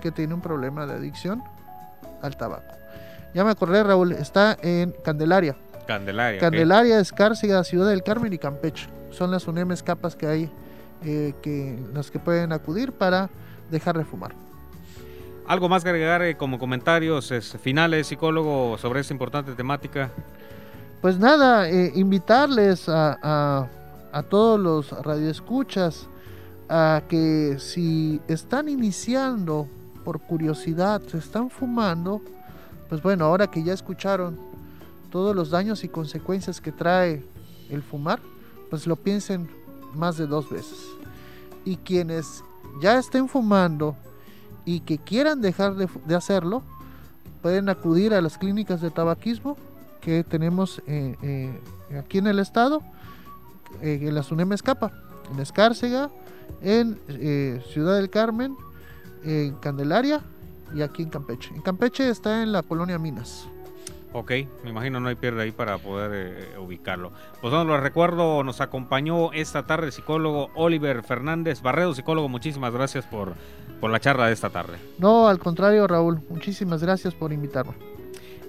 [0.00, 1.42] que tiene un problema de adicción
[2.22, 2.72] al tabaco.
[3.34, 5.56] Ya me acordé, Raúl, está en Candelaria.
[5.88, 6.40] Candelaria.
[6.40, 8.88] Candelaria, Escárcega, Ciudad del Carmen y Campeche.
[9.10, 10.50] Son las UNEMES capas que hay
[11.04, 13.28] eh, que las que pueden acudir para
[13.72, 14.32] dejar de fumar.
[15.50, 20.12] ¿Algo más que agregar eh, como comentarios finales, psicólogo, sobre esta importante temática?
[21.02, 23.68] Pues nada, eh, invitarles a,
[24.12, 26.06] a, todos los radioescuchas
[26.68, 29.66] a que si están iniciando
[30.04, 32.22] por curiosidad, se están fumando,
[32.88, 34.38] pues bueno, ahora que ya escucharon
[35.10, 37.24] todos los daños y consecuencias que trae
[37.70, 38.20] el fumar,
[38.70, 39.50] pues lo piensen
[39.96, 40.78] más de dos veces.
[41.64, 42.44] Y quienes
[42.80, 43.96] ya estén fumando
[44.64, 46.62] y que quieran dejar de, hacerlo,
[47.42, 49.56] pueden acudir a las clínicas de tabaquismo
[50.00, 51.60] que tenemos eh, eh,
[51.98, 52.82] aquí en el estado,
[53.82, 54.92] eh, en la SUNEM Escapa,
[55.32, 56.10] en Escárcega,
[56.62, 56.98] en
[57.72, 58.56] Ciudad del Carmen,
[59.24, 60.20] en Candelaria
[60.74, 61.54] y aquí en Campeche.
[61.54, 63.46] En Campeche está en la colonia Minas.
[64.12, 64.32] Ok,
[64.64, 67.12] me imagino no hay pierde ahí para poder eh, ubicarlo.
[67.40, 72.72] Pues bueno, lo recuerdo, nos acompañó esta tarde el psicólogo Oliver Fernández Barredo, psicólogo, muchísimas
[72.72, 73.34] gracias por,
[73.80, 74.78] por la charla de esta tarde.
[74.98, 77.74] No, al contrario, Raúl, muchísimas gracias por invitarme.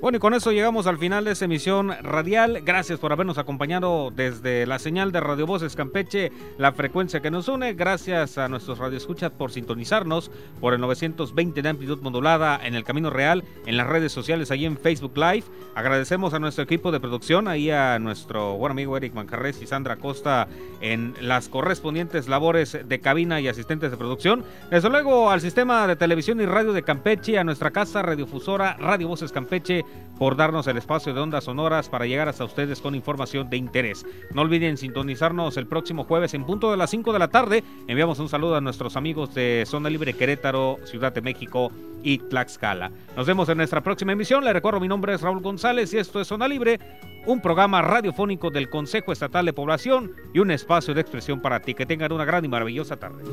[0.02, 2.62] Bueno, y con eso llegamos al final de esta emisión radial.
[2.66, 7.48] Gracias por habernos acompañado desde la señal de Radio Voces Campeche, la frecuencia que nos
[7.48, 7.76] une.
[7.76, 13.12] Gracias a nuestros radioescuchas por sintonizarnos por el 920 de amplitud modulada en el Camino
[13.12, 15.44] Real, en las redes sociales, ahí en Facebook Live.
[15.76, 19.98] Agradecemos a nuestro equipo de producción, ahí a nuestro buen amigo Eric Manjarres y Sandra
[19.98, 20.48] Costa
[20.82, 24.44] en las correspondientes labores de cabina y asistentes de producción.
[24.72, 29.08] Desde luego al sistema de televisión y radio de Campeche, a nuestra casa radiofusora Radio
[29.08, 29.86] Voces Campeche
[30.18, 34.06] por darnos el espacio de ondas sonoras para llegar hasta ustedes con información de interés.
[34.34, 37.64] No olviden sintonizarnos el próximo jueves en punto de las 5 de la tarde.
[37.88, 41.72] Enviamos un saludo a nuestros amigos de Zona Libre Querétaro, Ciudad de México
[42.04, 42.92] y Tlaxcala.
[43.18, 44.44] Nos vemos en nuestra próxima emisión.
[44.44, 46.80] Le recuerdo, mi nombre es Raúl González y esto es Zona Libre
[47.26, 51.74] un programa radiofónico del Consejo Estatal de Población y un espacio de expresión para ti.
[51.74, 53.24] Que tengan una gran y maravillosa tarde.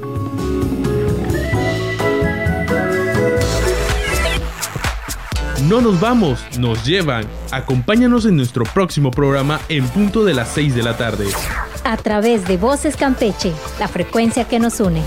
[5.68, 7.26] No nos vamos, nos llevan.
[7.50, 11.26] Acompáñanos en nuestro próximo programa en punto de las 6 de la tarde.
[11.84, 15.02] A través de Voces Campeche, la frecuencia que nos une.